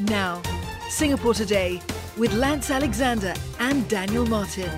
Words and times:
Now, 0.00 0.42
Singapore 0.88 1.34
Today 1.34 1.80
with 2.16 2.32
Lance 2.34 2.68
Alexander 2.68 3.32
and 3.60 3.88
Daniel 3.88 4.26
Martin. 4.26 4.68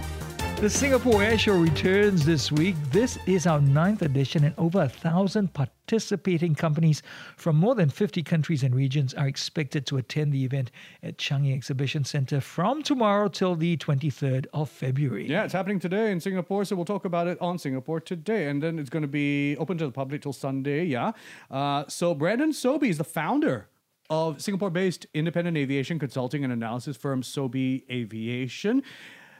The 0.57 0.69
Singapore 0.69 1.23
Air 1.23 1.39
Show 1.39 1.57
returns 1.59 2.27
this 2.27 2.53
week. 2.53 2.77
This 2.91 3.18
is 3.27 3.46
our 3.46 3.61
ninth 3.61 4.02
edition, 4.02 4.45
and 4.45 4.55
over 4.59 4.82
a 4.82 4.89
thousand 4.91 5.55
participating 5.55 6.55
companies 6.55 7.02
from 7.37 7.57
more 7.57 7.75
than 7.75 7.89
50 7.89 8.23
countries 8.25 8.62
and 8.62 8.75
regions 8.75 9.14
are 9.14 9.27
expected 9.27 9.87
to 9.87 9.96
attend 9.96 10.34
the 10.34 10.45
event 10.45 10.71
at 11.02 11.17
Changi 11.17 11.55
Exhibition 11.55 12.05
Centre 12.05 12.43
from 12.43 12.83
tomorrow 12.83 13.29
till 13.29 13.55
the 13.55 13.79
23rd 13.79 14.46
of 14.53 14.69
February. 14.69 15.27
Yeah, 15.27 15.45
it's 15.45 15.55
happening 15.55 15.79
today 15.79 16.12
in 16.12 16.21
Singapore, 16.21 16.67
so 16.67 16.77
we'll 16.77 16.85
talk 16.85 17.07
about 17.07 17.27
it 17.27 17.41
on 17.41 17.59
Singapore 17.59 18.01
today, 18.01 18.48
and 18.48 18.62
then 18.62 18.79
it's 18.79 18.91
going 18.91 19.03
to 19.03 19.09
be 19.09 19.57
open 19.57 19.79
to 19.79 19.87
the 19.87 19.93
public 19.93 20.21
till 20.21 20.35
Sunday. 20.35 20.85
Yeah. 20.85 21.12
Uh, 21.51 21.85
so 21.89 22.14
Brendan 22.14 22.53
Sobie 22.53 22.91
is 22.91 22.98
the 22.98 23.05
founder 23.05 23.69
of 24.11 24.41
Singapore-based 24.41 25.07
independent 25.14 25.57
aviation 25.57 25.99
consulting 25.99 26.44
and 26.44 26.53
analysis 26.53 26.96
firm 26.96 27.22
Sobie 27.22 27.85
Aviation. 27.90 28.82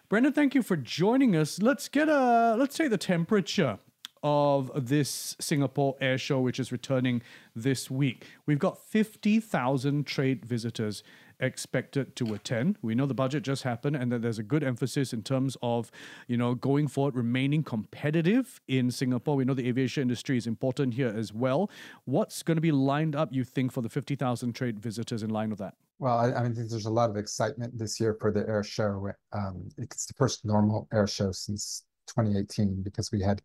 Brendan, 0.09 0.33
thank 0.33 0.55
you 0.55 0.63
for 0.63 0.77
joining 0.77 1.35
us. 1.35 1.61
Let's 1.61 1.89
get 1.89 2.09
a 2.09 2.55
let's 2.59 2.77
take 2.77 2.91
the 2.91 2.99
temperature 2.99 3.79
of 4.23 4.89
this 4.89 5.37
Singapore 5.41 5.97
Air 6.01 6.19
Show, 6.19 6.41
which 6.41 6.59
is 6.59 6.73
returning 6.73 7.23
this 7.55 7.91
week. 7.91 8.27
We've 8.45 8.59
got 8.59 8.79
50,000 8.79 10.07
trade 10.07 10.45
visitors 10.45 11.03
expected 11.41 12.17
to 12.17 12.35
attend. 12.35 12.79
We 12.83 12.95
know 12.95 13.07
the 13.07 13.15
budget 13.15 13.43
just 13.43 13.63
happened 13.63 13.97
and 13.97 14.11
that 14.13 14.23
there's 14.23 14.39
a 14.39 14.43
good 14.43 14.65
emphasis 14.65 15.13
in 15.13 15.23
terms 15.23 15.57
of, 15.63 15.91
you 16.27 16.37
know, 16.37 16.55
going 16.55 16.89
forward, 16.89 17.15
remaining 17.15 17.63
competitive 17.63 18.61
in 18.69 18.91
Singapore. 18.91 19.37
We 19.37 19.45
know 19.45 19.55
the 19.55 19.69
aviation 19.69 20.03
industry 20.03 20.37
is 20.37 20.47
important 20.47 20.95
here 20.95 21.13
as 21.15 21.33
well. 21.33 21.71
What's 22.05 22.43
going 22.43 22.57
to 22.57 22.63
be 22.63 22.73
lined 22.73 23.15
up, 23.15 23.33
you 23.33 23.45
think, 23.45 23.73
for 23.73 23.83
the 23.83 23.89
50,000 23.89 24.53
trade 24.53 24.79
visitors 24.79 25.23
in 25.23 25.31
line 25.31 25.51
with 25.51 25.59
that? 25.59 25.75
Well, 25.99 26.19
I, 26.19 26.33
I 26.33 26.43
mean, 26.43 26.55
there's 26.55 26.87
a 26.87 26.91
lot 26.91 27.11
of 27.11 27.17
excitement 27.17 27.79
this 27.79 27.99
year 27.99 28.17
for 28.21 28.31
the 28.31 28.47
air 28.49 28.63
show. 28.63 29.11
Um, 29.33 29.69
it's 29.79 30.07
the 30.07 30.15
first 30.15 30.45
normal 30.45 30.89
air 30.93 31.07
show 31.07 31.33
since 31.33 31.85
2018 32.09 32.83
because 32.83 33.11
we 33.11 33.23
had 33.23 33.39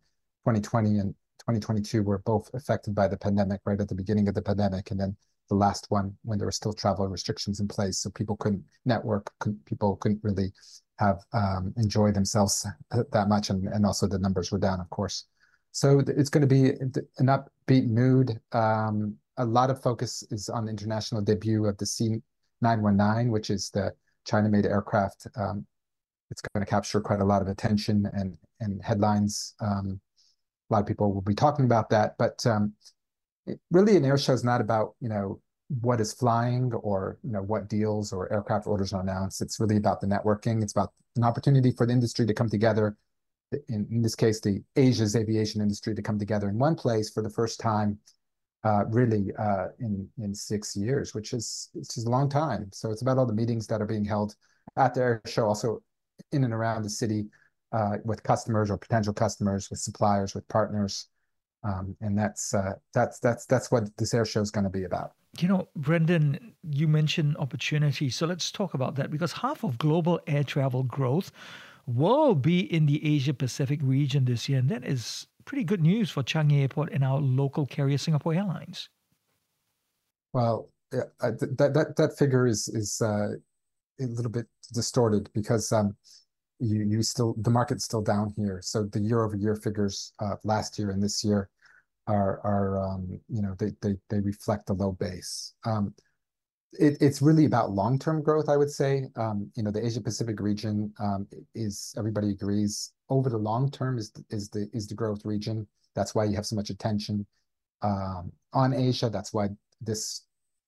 2020 0.44 0.98
and 0.98 1.14
2022 1.40 2.02
were 2.02 2.18
both 2.18 2.50
affected 2.54 2.94
by 2.94 3.08
the 3.08 3.16
pandemic 3.16 3.60
right 3.64 3.80
at 3.80 3.88
the 3.88 3.94
beginning 3.94 4.28
of 4.28 4.34
the 4.34 4.42
pandemic, 4.42 4.90
and 4.90 5.00
then 5.00 5.16
the 5.52 5.58
last 5.58 5.86
one 5.90 6.16
when 6.22 6.38
there 6.38 6.46
were 6.46 6.52
still 6.52 6.72
travel 6.72 7.06
restrictions 7.06 7.60
in 7.60 7.68
place, 7.68 7.98
so 7.98 8.10
people 8.10 8.36
couldn't 8.36 8.64
network, 8.84 9.30
couldn't, 9.38 9.64
people 9.66 9.96
couldn't 9.96 10.20
really 10.22 10.50
have 10.98 11.18
um, 11.34 11.74
enjoy 11.76 12.10
themselves 12.10 12.66
that 12.90 13.28
much, 13.28 13.50
and, 13.50 13.68
and 13.68 13.84
also 13.84 14.06
the 14.06 14.18
numbers 14.18 14.50
were 14.50 14.58
down, 14.58 14.80
of 14.80 14.88
course. 14.90 15.26
So 15.72 16.00
it's 16.06 16.30
going 16.30 16.46
to 16.48 16.54
be 16.54 16.70
an 17.18 17.26
upbeat 17.26 17.88
mood. 17.88 18.40
Um, 18.52 19.16
a 19.36 19.44
lot 19.44 19.70
of 19.70 19.82
focus 19.82 20.24
is 20.30 20.48
on 20.48 20.64
the 20.64 20.70
international 20.70 21.20
debut 21.22 21.66
of 21.66 21.76
the 21.78 21.86
C 21.86 22.16
919, 22.60 23.30
which 23.30 23.50
is 23.50 23.70
the 23.70 23.92
China-made 24.24 24.66
aircraft. 24.66 25.26
Um, 25.36 25.66
it's 26.30 26.40
going 26.40 26.64
to 26.64 26.70
capture 26.70 27.00
quite 27.00 27.20
a 27.20 27.24
lot 27.24 27.42
of 27.42 27.48
attention 27.48 28.08
and 28.14 28.36
and 28.60 28.82
headlines. 28.82 29.54
Um, 29.60 30.00
a 30.70 30.74
lot 30.74 30.80
of 30.80 30.86
people 30.86 31.12
will 31.12 31.22
be 31.22 31.34
talking 31.34 31.66
about 31.66 31.90
that, 31.90 32.16
but 32.18 32.44
um, 32.46 32.72
it, 33.46 33.60
really, 33.70 33.96
an 33.96 34.04
air 34.04 34.18
show 34.18 34.32
is 34.32 34.44
not 34.44 34.60
about 34.60 34.94
you 35.00 35.08
know 35.08 35.40
what 35.80 36.00
is 36.00 36.12
flying 36.12 36.72
or 36.74 37.18
you 37.22 37.32
know 37.32 37.42
what 37.42 37.68
deals 37.68 38.12
or 38.12 38.32
aircraft 38.32 38.66
orders 38.66 38.92
are 38.92 39.00
announced. 39.00 39.42
It's 39.42 39.60
really 39.60 39.76
about 39.76 40.00
the 40.00 40.06
networking. 40.06 40.62
It's 40.62 40.72
about 40.72 40.92
an 41.16 41.24
opportunity 41.24 41.72
for 41.72 41.86
the 41.86 41.92
industry 41.92 42.26
to 42.26 42.34
come 42.34 42.48
together. 42.48 42.96
In, 43.68 43.86
in 43.90 44.00
this 44.00 44.14
case, 44.14 44.40
the 44.40 44.62
Asia's 44.76 45.14
aviation 45.14 45.60
industry 45.60 45.94
to 45.94 46.02
come 46.02 46.18
together 46.18 46.48
in 46.48 46.58
one 46.58 46.74
place 46.74 47.10
for 47.10 47.22
the 47.22 47.28
first 47.28 47.60
time 47.60 47.98
uh, 48.64 48.84
really 48.88 49.32
uh, 49.38 49.66
in 49.80 50.08
in 50.18 50.34
six 50.34 50.76
years, 50.76 51.14
which 51.14 51.32
is 51.32 51.70
which 51.72 51.96
is 51.96 52.04
a 52.04 52.10
long 52.10 52.28
time. 52.28 52.68
So 52.72 52.90
it's 52.90 53.02
about 53.02 53.18
all 53.18 53.26
the 53.26 53.34
meetings 53.34 53.66
that 53.66 53.82
are 53.82 53.86
being 53.86 54.04
held 54.04 54.34
at 54.76 54.94
the 54.94 55.00
air 55.00 55.22
show, 55.26 55.46
also 55.46 55.82
in 56.30 56.44
and 56.44 56.54
around 56.54 56.82
the 56.82 56.90
city 56.90 57.26
uh, 57.72 57.96
with 58.04 58.22
customers 58.22 58.70
or 58.70 58.78
potential 58.78 59.12
customers, 59.12 59.68
with 59.70 59.80
suppliers, 59.80 60.34
with 60.34 60.46
partners, 60.48 61.08
um, 61.64 61.96
and 62.00 62.18
that's 62.18 62.54
uh, 62.54 62.74
that's 62.92 63.18
that's 63.20 63.46
that's 63.46 63.70
what 63.70 63.96
this 63.96 64.14
air 64.14 64.24
show 64.24 64.40
is 64.40 64.50
going 64.50 64.64
to 64.64 64.70
be 64.70 64.84
about. 64.84 65.12
You 65.38 65.48
know, 65.48 65.68
Brendan, 65.76 66.52
you 66.62 66.88
mentioned 66.88 67.36
opportunity, 67.38 68.10
so 68.10 68.26
let's 68.26 68.50
talk 68.50 68.74
about 68.74 68.96
that 68.96 69.10
because 69.10 69.32
half 69.32 69.64
of 69.64 69.78
global 69.78 70.20
air 70.26 70.44
travel 70.44 70.82
growth 70.82 71.32
will 71.86 72.34
be 72.34 72.60
in 72.72 72.86
the 72.86 73.14
Asia 73.14 73.32
Pacific 73.32 73.80
region 73.82 74.24
this 74.24 74.48
year, 74.48 74.58
and 74.58 74.68
that 74.68 74.84
is 74.84 75.26
pretty 75.44 75.64
good 75.64 75.82
news 75.82 76.10
for 76.10 76.22
Changi 76.22 76.60
Airport 76.60 76.92
and 76.92 77.02
our 77.02 77.18
local 77.18 77.66
carrier, 77.66 77.98
Singapore 77.98 78.34
Airlines. 78.34 78.88
Well, 80.32 80.68
yeah, 80.92 81.04
that 81.20 81.74
that 81.74 81.96
that 81.96 82.18
figure 82.18 82.46
is 82.46 82.68
is 82.68 83.00
uh, 83.00 83.28
a 84.00 84.04
little 84.04 84.30
bit 84.30 84.46
distorted 84.72 85.30
because 85.32 85.72
um, 85.72 85.96
you 86.62 86.82
you 86.82 87.02
still 87.02 87.34
the 87.38 87.50
market's 87.50 87.84
still 87.84 88.02
down 88.02 88.32
here. 88.36 88.60
So 88.62 88.84
the 88.84 89.00
year 89.00 89.24
over 89.24 89.36
year 89.36 89.56
figures 89.56 90.12
uh, 90.20 90.36
last 90.44 90.78
year 90.78 90.90
and 90.90 91.02
this 91.02 91.24
year 91.24 91.48
are 92.06 92.40
are 92.44 92.78
um, 92.78 93.20
you 93.28 93.42
know 93.42 93.56
they 93.58 94.20
reflect 94.20 94.66
the 94.66 94.74
low 94.74 94.92
base. 94.92 95.54
Um, 95.64 95.94
it, 96.74 96.96
it's 97.00 97.20
really 97.20 97.44
about 97.44 97.72
long 97.72 97.98
term 97.98 98.22
growth, 98.22 98.48
I 98.48 98.56
would 98.56 98.70
say. 98.70 99.08
Um, 99.16 99.50
you 99.56 99.62
know, 99.62 99.70
the 99.70 99.84
Asia 99.84 100.00
Pacific 100.00 100.40
region 100.40 100.94
is 101.54 101.94
everybody 101.98 102.30
agrees 102.30 102.92
over 103.10 103.28
the 103.28 103.38
long 103.38 103.70
term 103.70 103.98
is 103.98 104.10
the 104.10 104.68
is 104.72 104.86
the 104.86 104.94
growth 104.94 105.24
region. 105.24 105.66
That's 105.94 106.14
why 106.14 106.24
you 106.24 106.36
have 106.36 106.46
so 106.46 106.56
much 106.56 106.70
attention 106.70 107.26
on 107.82 108.72
Asia. 108.72 109.10
That's 109.10 109.34
why 109.34 109.48
this 109.80 110.22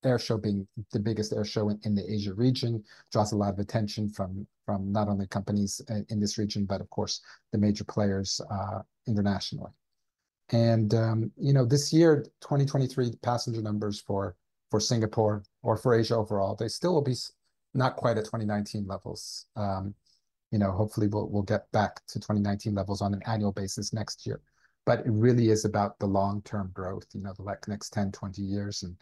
air 0.05 0.19
show 0.19 0.37
being 0.37 0.67
the 0.93 0.99
biggest 0.99 1.33
air 1.33 1.45
show 1.45 1.71
in, 1.71 1.95
the 1.95 2.13
Asia 2.13 2.35
region 2.35 2.85
draws 3.11 3.33
a 3.33 3.37
lot 3.37 3.53
of 3.53 3.59
attention 3.59 4.09
from 4.09 4.47
from 4.65 4.93
not 4.93 5.09
only 5.09 5.27
companies 5.27 5.81
in, 6.09 6.21
this 6.21 6.39
region, 6.39 6.65
but 6.65 6.81
of 6.81 6.89
course 6.91 7.21
the 7.53 7.59
major 7.59 7.85
players 7.85 8.41
uh, 8.51 8.81
internationally. 9.07 9.71
And 10.51 10.95
um, 10.95 11.33
you 11.37 11.53
know, 11.53 11.65
this 11.65 11.93
year, 11.93 12.25
2023 12.41 13.13
passenger 13.23 13.63
numbers 13.63 14.01
for 14.01 14.37
Singapore 14.79 15.45
or 15.63 15.77
for 15.77 15.95
Asia 15.95 16.17
overall, 16.17 16.57
they 16.57 16.67
still 16.67 16.95
will 16.95 17.03
be 17.03 17.15
not 17.75 17.95
quite 17.97 18.19
at 18.19 18.25
2019 18.25 18.87
levels. 18.87 19.47
Um, 19.55 19.95
you 20.51 20.59
know, 20.59 20.73
hopefully 20.73 21.09
we'll 21.11 21.43
get 21.43 21.71
back 21.73 22.05
to 22.09 22.19
2019 22.19 22.75
levels 22.75 23.01
on 23.01 23.15
an 23.15 23.23
annual 23.27 23.53
basis 23.53 23.93
next 23.93 24.27
year. 24.27 24.41
But 24.87 25.01
it 25.01 25.11
really 25.11 25.51
is 25.51 25.65
about 25.65 25.99
the 25.99 26.07
long-term 26.07 26.71
growth, 26.75 27.07
you 27.13 27.23
know, 27.23 27.33
the 27.39 27.57
next 27.69 27.91
10, 27.91 28.13
20 28.13 28.43
years. 28.43 28.83
And 28.83 28.97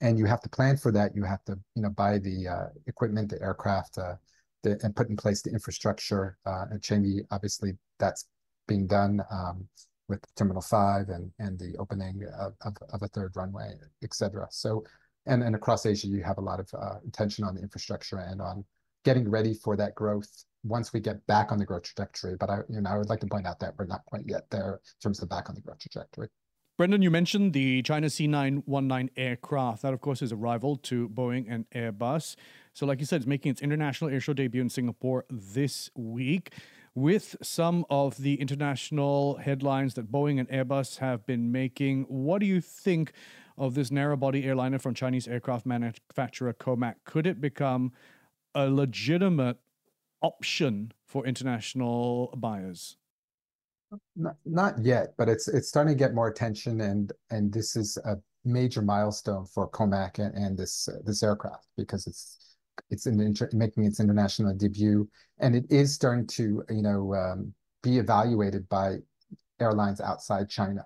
and 0.00 0.18
you 0.18 0.26
have 0.26 0.40
to 0.42 0.48
plan 0.48 0.76
for 0.76 0.92
that. 0.92 1.14
You 1.16 1.24
have 1.24 1.44
to, 1.44 1.58
you 1.74 1.82
know, 1.82 1.90
buy 1.90 2.18
the 2.18 2.48
uh, 2.48 2.66
equipment, 2.86 3.30
the 3.30 3.42
aircraft, 3.42 3.98
uh, 3.98 4.14
the, 4.62 4.78
and 4.82 4.94
put 4.94 5.08
in 5.08 5.16
place 5.16 5.42
the 5.42 5.50
infrastructure. 5.50 6.36
Uh, 6.46 6.64
at 6.72 6.80
Changi, 6.80 7.20
obviously, 7.30 7.72
that's 7.98 8.26
being 8.66 8.86
done 8.86 9.20
um, 9.30 9.66
with 10.08 10.20
Terminal 10.36 10.62
5 10.62 11.08
and 11.08 11.30
and 11.38 11.58
the 11.58 11.76
opening 11.78 12.22
of, 12.38 12.54
of, 12.62 12.74
of 12.92 13.02
a 13.02 13.08
third 13.08 13.32
runway, 13.36 13.74
et 14.02 14.14
cetera. 14.14 14.46
So, 14.50 14.84
and, 15.26 15.42
and 15.42 15.54
across 15.54 15.86
Asia, 15.86 16.06
you 16.06 16.22
have 16.22 16.38
a 16.38 16.42
lot 16.42 16.60
of 16.60 16.68
uh, 16.78 16.96
attention 17.06 17.44
on 17.44 17.54
the 17.54 17.62
infrastructure 17.62 18.18
and 18.18 18.40
on 18.40 18.64
getting 19.04 19.28
ready 19.28 19.54
for 19.54 19.76
that 19.76 19.94
growth 19.94 20.28
once 20.64 20.92
we 20.92 21.00
get 21.00 21.24
back 21.26 21.52
on 21.52 21.58
the 21.58 21.64
growth 21.64 21.84
trajectory. 21.84 22.36
But 22.38 22.50
I, 22.50 22.58
you 22.68 22.80
know, 22.80 22.90
I 22.90 22.98
would 22.98 23.08
like 23.08 23.20
to 23.20 23.26
point 23.26 23.46
out 23.46 23.60
that 23.60 23.74
we're 23.78 23.86
not 23.86 24.04
quite 24.06 24.24
yet 24.26 24.48
there 24.50 24.74
in 24.74 25.00
terms 25.02 25.22
of 25.22 25.28
back 25.28 25.48
on 25.48 25.54
the 25.54 25.60
growth 25.60 25.78
trajectory. 25.78 26.28
Brendan, 26.78 27.02
you 27.02 27.10
mentioned 27.10 27.54
the 27.54 27.82
China 27.82 28.06
C919 28.06 29.08
aircraft. 29.16 29.82
That, 29.82 29.92
of 29.92 30.00
course, 30.00 30.22
is 30.22 30.30
a 30.30 30.36
rival 30.36 30.76
to 30.76 31.08
Boeing 31.08 31.46
and 31.50 31.68
Airbus. 31.70 32.36
So, 32.72 32.86
like 32.86 33.00
you 33.00 33.04
said, 33.04 33.16
it's 33.16 33.26
making 33.26 33.50
its 33.50 33.60
international 33.60 34.10
airshow 34.12 34.32
debut 34.32 34.62
in 34.62 34.70
Singapore 34.70 35.24
this 35.28 35.90
week. 35.96 36.52
With 36.94 37.34
some 37.42 37.84
of 37.90 38.18
the 38.18 38.40
international 38.40 39.38
headlines 39.38 39.94
that 39.94 40.12
Boeing 40.12 40.38
and 40.38 40.48
Airbus 40.50 40.98
have 40.98 41.26
been 41.26 41.50
making, 41.50 42.04
what 42.04 42.38
do 42.38 42.46
you 42.46 42.60
think 42.60 43.10
of 43.56 43.74
this 43.74 43.90
narrow 43.90 44.16
body 44.16 44.44
airliner 44.44 44.78
from 44.78 44.94
Chinese 44.94 45.26
aircraft 45.26 45.66
manufacturer 45.66 46.52
Comac? 46.52 46.94
Could 47.02 47.26
it 47.26 47.40
become 47.40 47.90
a 48.54 48.70
legitimate 48.70 49.56
option 50.22 50.92
for 51.04 51.26
international 51.26 52.32
buyers? 52.36 52.98
Not, 54.16 54.36
not 54.44 54.84
yet, 54.84 55.14
but 55.16 55.28
it's 55.28 55.48
it's 55.48 55.68
starting 55.68 55.94
to 55.94 55.98
get 55.98 56.14
more 56.14 56.28
attention, 56.28 56.82
and 56.82 57.12
and 57.30 57.52
this 57.52 57.74
is 57.74 57.96
a 58.04 58.16
major 58.44 58.82
milestone 58.82 59.46
for 59.46 59.68
Comac 59.70 60.18
and, 60.18 60.34
and 60.34 60.58
this 60.58 60.88
uh, 60.88 60.98
this 61.04 61.22
aircraft 61.22 61.66
because 61.76 62.06
it's 62.06 62.56
it's 62.90 63.06
in 63.06 63.18
inter- 63.20 63.48
making 63.52 63.84
its 63.84 63.98
international 63.98 64.54
debut, 64.54 65.08
and 65.38 65.56
it 65.56 65.64
is 65.70 65.94
starting 65.94 66.26
to 66.26 66.62
you 66.68 66.82
know 66.82 67.14
um, 67.14 67.54
be 67.82 67.98
evaluated 67.98 68.68
by 68.68 68.96
airlines 69.58 70.02
outside 70.02 70.50
China, 70.50 70.84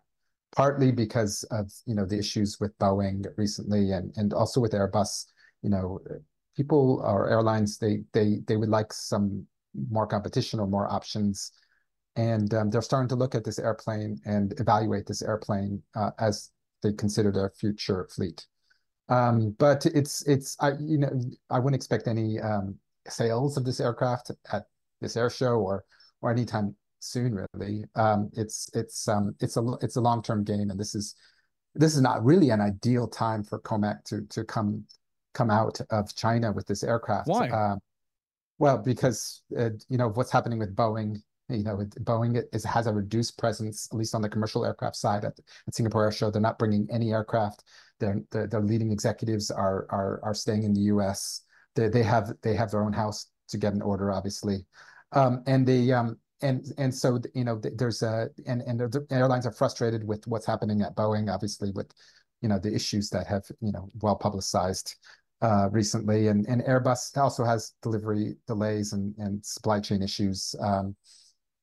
partly 0.55 0.93
because 0.93 1.43
of 1.51 1.73
you 1.87 1.97
know 1.97 2.05
the 2.05 2.19
issues 2.19 2.61
with 2.61 2.77
Boeing 2.79 3.27
recently, 3.37 3.91
and 3.91 4.13
and 4.17 4.33
also 4.33 4.61
with 4.61 4.73
Airbus. 4.73 5.27
You 5.63 5.71
know, 5.71 5.99
people 6.57 7.03
or 7.05 7.29
airlines 7.29 7.79
they 7.79 8.05
they 8.13 8.43
they 8.47 8.57
would 8.57 8.69
like 8.69 8.93
some 8.93 9.45
more 9.91 10.07
competition 10.07 10.61
or 10.61 10.69
more 10.69 10.93
options 10.93 11.51
and 12.17 12.53
um, 12.55 12.71
they're 12.71 12.83
starting 12.83 13.09
to 13.09 13.17
look 13.17 13.35
at 13.35 13.45
this 13.45 13.59
airplane 13.59 14.21
and 14.25 14.55
evaluate 14.61 15.07
this 15.07 15.23
airplane 15.23 15.83
uh, 15.97 16.11
as 16.19 16.51
they 16.83 16.93
consider 16.93 17.33
their 17.33 17.51
future 17.51 18.09
fleet 18.15 18.47
Um, 19.09 19.55
but 19.59 19.85
it's 19.87 20.27
it's 20.27 20.57
I 20.61 20.73
you 20.81 20.99
know 20.99 21.11
I 21.51 21.59
wouldn't 21.59 21.77
expect 21.77 22.09
any 22.09 22.41
um, 22.41 22.77
sales 23.09 23.57
of 23.57 23.65
this 23.65 23.81
aircraft 23.81 24.31
at 24.53 24.65
this 25.01 25.17
air 25.17 25.31
show 25.31 25.55
or 25.61 25.85
or 26.23 26.31
anytime 26.31 26.75
soon 27.01 27.47
really. 27.53 27.85
Um, 27.95 28.31
it's 28.35 28.71
it's 28.75 29.09
um 29.09 29.35
it's 29.41 29.57
a 29.57 29.63
it's 29.83 29.97
a 29.97 30.01
long 30.01 30.23
term 30.23 30.45
game, 30.45 30.71
and 30.71 30.79
this 30.79 30.95
is 30.95 31.15
this 31.75 31.95
is 31.97 32.01
not 32.01 32.25
really 32.25 32.51
an 32.51 32.61
ideal 32.61 33.09
time 33.09 33.43
for 33.43 33.61
Comac 33.61 34.05
to 34.05 34.23
to 34.29 34.45
come 34.45 34.85
come 35.35 35.51
out 35.51 35.81
of 35.91 36.15
China 36.15 36.53
with 36.53 36.67
this 36.67 36.85
aircraft. 36.85 37.29
Why? 37.29 37.49
Uh, 37.49 37.77
well, 38.59 38.79
because 38.79 39.43
uh, 39.59 39.71
you 39.89 39.99
know 39.99 40.09
what's 40.11 40.31
happening 40.31 40.59
with 40.59 40.75
Boeing. 40.77 41.17
You 41.53 41.65
know, 41.65 41.77
Boeing 42.01 42.43
is, 42.53 42.65
has 42.65 42.87
a 42.87 42.93
reduced 42.93 43.39
presence, 43.39 43.89
at 43.93 43.99
least 43.99 44.15
on 44.15 44.23
the 44.23 44.29
commercial 44.29 44.65
aircraft 44.65 44.97
side 44.97 45.25
at, 45.25 45.39
at 45.67 45.75
Singapore 45.75 46.05
Air 46.05 46.13
Show. 46.13 46.31
They're 46.31 46.41
not 46.41 46.59
bringing 46.59 46.89
any 46.91 47.13
aircraft. 47.13 47.65
Their, 48.01 48.21
their, 48.31 48.47
their 48.47 48.61
leading 48.61 48.91
executives 48.91 49.51
are 49.51 49.87
are 49.91 50.21
are 50.23 50.35
staying 50.35 50.65
in 50.65 50.75
the 50.75 50.81
U.S. 50.83 51.43
They 51.75 51.89
they 51.89 52.03
have 52.03 52.33
they 52.43 52.55
have 52.55 52.71
their 52.71 52.83
own 52.83 52.93
house 52.93 53.27
to 53.49 53.59
get 53.59 53.75
an 53.75 53.83
order, 53.83 54.11
obviously, 54.11 54.67
um, 55.13 55.43
and 55.47 55.67
they 55.67 55.93
um, 55.93 56.19
and 56.43 56.73
and 56.79 56.95
so 56.95 57.21
you 57.35 57.45
know 57.45 57.61
there's 57.63 58.03
a 58.03 58.29
and 58.47 58.63
and 58.63 58.81
the 58.81 59.07
airlines 59.11 59.47
are 59.47 59.53
frustrated 59.53 60.05
with 60.05 60.27
what's 60.27 60.47
happening 60.47 60.83
at 60.83 60.97
Boeing, 60.97 61.33
obviously 61.33 61.71
with 61.71 61.93
you 62.41 62.49
know 62.49 62.59
the 62.59 62.75
issues 62.75 63.09
that 63.11 63.27
have 63.27 63.45
you 63.61 63.73
know 63.73 63.89
well 64.01 64.17
publicized 64.17 64.97
uh, 65.41 65.69
recently, 65.71 66.29
and 66.29 66.47
and 66.49 66.63
Airbus 66.63 67.17
also 67.17 67.45
has 67.45 67.73
delivery 67.83 68.37
delays 68.47 68.93
and 68.93 69.15
and 69.19 69.45
supply 69.45 69.81
chain 69.81 70.03
issues. 70.03 70.55
Um, 70.61 70.97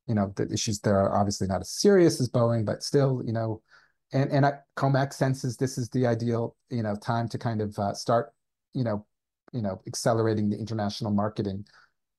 you 0.10 0.16
know 0.16 0.34
the 0.36 0.52
issues 0.52 0.80
there 0.80 1.00
are 1.00 1.16
obviously 1.16 1.48
not 1.48 1.62
as 1.62 1.70
serious 1.70 2.20
as 2.20 2.28
Boeing, 2.28 2.66
but 2.66 2.84
still 2.84 3.22
you 3.26 3.32
know, 3.32 3.62
and 4.12 4.30
and 4.32 4.46
I, 4.46 4.54
Comac 4.76 5.14
senses 5.14 5.56
this 5.56 5.78
is 5.78 5.88
the 5.90 6.08
ideal 6.08 6.58
you 6.70 6.84
know 6.84 6.96
time 6.96 7.30
to 7.30 7.38
kind 7.38 7.62
of 7.62 7.78
uh, 7.80 7.94
start 7.94 8.34
you 8.74 8.84
know 8.84 9.06
you 9.54 9.62
know 9.62 9.82
accelerating 9.88 10.50
the 10.50 10.58
international 10.58 11.12
marketing 11.12 11.66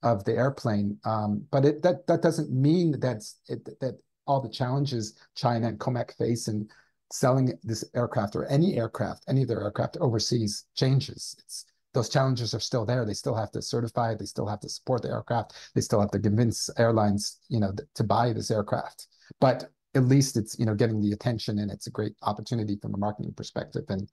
of 0.03 0.25
the 0.25 0.33
airplane. 0.33 0.99
Um, 1.05 1.45
but 1.51 1.65
it, 1.65 1.83
that 1.83 2.07
that 2.07 2.23
doesn't 2.23 2.51
mean 2.51 2.99
that 3.01 3.25
it, 3.49 3.65
that 3.81 3.99
all 4.27 4.41
the 4.41 4.49
challenges 4.49 5.19
China 5.35 5.67
and 5.67 5.79
Comac 5.79 6.17
face 6.17 6.47
in 6.47 6.69
selling 7.13 7.59
this 7.65 7.85
aircraft 7.95 8.37
or 8.37 8.47
any 8.47 8.77
aircraft, 8.77 9.25
any 9.29 9.43
of 9.43 9.49
their 9.49 9.63
aircraft 9.63 9.97
overseas 10.01 10.65
changes. 10.77 11.35
It's 11.41 11.65
those 11.93 12.09
challenges 12.09 12.55
are 12.55 12.61
still 12.61 12.85
there. 12.85 13.05
They 13.05 13.15
still 13.15 13.35
have 13.35 13.51
to 13.53 13.63
certify. 13.63 14.15
They 14.15 14.27
still 14.27 14.47
have 14.47 14.61
to 14.61 14.69
support 14.69 15.03
the 15.03 15.09
aircraft. 15.09 15.55
They 15.75 15.81
still 15.81 16.01
have 16.01 16.11
to 16.13 16.19
convince 16.19 16.71
airlines, 16.79 17.39
you 17.49 17.61
know, 17.61 17.73
to 17.95 18.05
buy 18.05 18.33
this 18.33 18.51
aircraft. 18.51 19.09
But 19.41 19.71
at 19.95 20.05
least 20.05 20.37
it's 20.37 20.59
you 20.59 20.67
know 20.67 20.75
getting 20.75 21.01
the 21.01 21.13
attention, 21.13 21.59
and 21.59 21.71
it's 21.71 21.87
a 21.87 21.91
great 21.91 22.15
opportunity 22.23 22.77
from 22.81 22.95
a 22.95 22.99
marketing 22.99 23.35
perspective. 23.37 23.85
And 23.89 24.09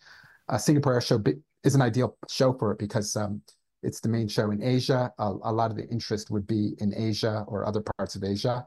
uh, 0.50 0.58
Singapore 0.58 0.94
Air 0.96 1.02
Show 1.02 1.24
is 1.64 1.76
an 1.76 1.82
ideal 1.82 2.18
show 2.30 2.54
for 2.54 2.72
it 2.72 2.80
because 2.80 3.16
um, 3.16 3.42
it's 3.84 4.00
the 4.00 4.10
main 4.10 4.28
show 4.28 4.52
in 4.52 4.64
Asia. 4.64 5.12
A, 5.20 5.36
a, 5.44 5.52
lot 5.52 5.70
of 5.70 5.78
the 5.78 5.88
interest 5.90 6.32
would 6.32 6.48
be 6.48 6.74
in 6.80 6.94
Asia 6.96 7.46
or 7.48 7.66
other 7.66 7.84
parts 7.98 8.16
of 8.16 8.24
Asia. 8.24 8.66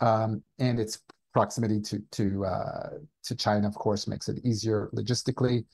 Um, 0.00 0.42
and 0.58 0.78
its 0.78 1.00
proximity 1.32 1.80
to 1.80 2.02
to 2.12 2.44
uh, 2.46 2.88
to 3.24 3.34
China, 3.34 3.68
of 3.68 3.74
course, 3.74 4.06
makes 4.06 4.28
it 4.28 4.38
easier 4.44 4.88
logistically. 4.94 5.64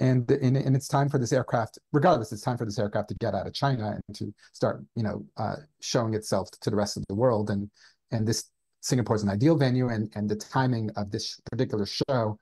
And, 0.00 0.30
and, 0.30 0.56
and 0.56 0.76
it's 0.76 0.86
time 0.86 1.08
for 1.08 1.18
this 1.18 1.32
aircraft, 1.32 1.78
regardless, 1.92 2.30
it's 2.32 2.42
time 2.42 2.56
for 2.56 2.64
this 2.64 2.78
aircraft 2.78 3.08
to 3.08 3.14
get 3.16 3.34
out 3.34 3.46
of 3.46 3.52
China 3.52 3.98
and 4.06 4.16
to 4.16 4.32
start, 4.52 4.84
you 4.94 5.02
know, 5.02 5.24
uh, 5.36 5.56
showing 5.80 6.14
itself 6.14 6.48
to 6.60 6.70
the 6.70 6.76
rest 6.76 6.96
of 6.96 7.04
the 7.08 7.14
world. 7.14 7.50
And 7.50 7.68
and 8.10 8.26
this 8.26 8.50
Singapore 8.80 9.16
is 9.16 9.22
an 9.22 9.28
ideal 9.28 9.56
venue, 9.56 9.88
and 9.88 10.10
and 10.14 10.28
the 10.28 10.36
timing 10.36 10.90
of 10.96 11.10
this 11.10 11.40
particular 11.50 11.84
show, 11.84 12.38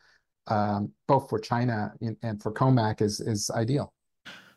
um, 0.49 0.93
both 1.09 1.29
for 1.31 1.39
China 1.39 1.93
and 2.23 2.43
for 2.43 2.53
Comac, 2.53 3.01
is 3.01 3.21
is 3.21 3.51
ideal. 3.51 3.93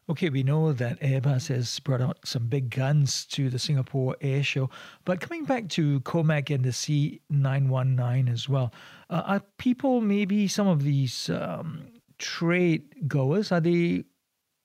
Okay, 0.09 0.29
we 0.31 0.41
know 0.41 0.73
that 0.73 0.99
Airbus 1.01 1.49
has 1.49 1.79
brought 1.81 2.01
out 2.01 2.17
some 2.25 2.47
big 2.47 2.71
guns 2.71 3.25
to 3.27 3.47
the 3.47 3.59
Singapore 3.59 4.17
Air 4.21 4.41
Show, 4.41 4.71
but 5.05 5.21
coming 5.21 5.45
back 5.45 5.69
to 5.69 5.99
Comac 5.99 6.53
and 6.53 6.63
the 6.63 6.71
C919 6.71 8.27
as 8.27 8.49
well, 8.49 8.73
uh, 9.11 9.21
are 9.27 9.41
people 9.59 10.01
maybe 10.01 10.47
some 10.47 10.67
of 10.67 10.81
these 10.81 11.29
um, 11.29 11.85
trade 12.19 13.07
goers 13.07 13.51
are 13.51 13.59
they 13.61 14.05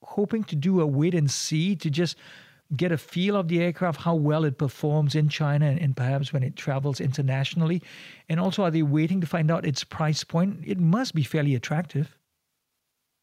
hoping 0.02 0.44
to 0.44 0.56
do 0.56 0.80
a 0.80 0.86
wait 0.86 1.14
and 1.14 1.30
see 1.30 1.74
to 1.76 1.90
just 1.90 2.16
get 2.76 2.92
a 2.92 2.98
feel 2.98 3.36
of 3.36 3.48
the 3.48 3.60
aircraft, 3.60 4.00
how 4.00 4.14
well 4.14 4.44
it 4.44 4.58
performs 4.58 5.14
in 5.14 5.28
China 5.28 5.66
and, 5.66 5.78
and, 5.80 5.96
perhaps 5.96 6.32
when 6.32 6.42
it 6.42 6.56
travels 6.56 7.00
internationally? 7.00 7.82
And 8.28 8.40
also, 8.40 8.62
are 8.64 8.70
they 8.70 8.82
waiting 8.82 9.20
to 9.20 9.26
find 9.26 9.50
out 9.50 9.66
its 9.66 9.84
price 9.84 10.24
point? 10.24 10.60
It 10.66 10.78
must 10.78 11.14
be 11.14 11.22
fairly 11.22 11.54
attractive. 11.54 12.16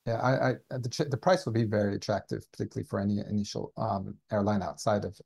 Yeah, 0.06 0.16
I, 0.16 0.50
I 0.50 0.54
the 0.69 1.07
the 1.10 1.18
price 1.18 1.45
will 1.45 1.54
be 1.54 1.63
very 1.63 1.95
attractive, 1.95 2.44
particularly 2.51 2.88
for 2.88 3.00
any 3.00 3.19
initial 3.19 3.72
um, 3.77 4.16
airline 4.31 4.63
outside 4.63 5.06
of 5.06 5.19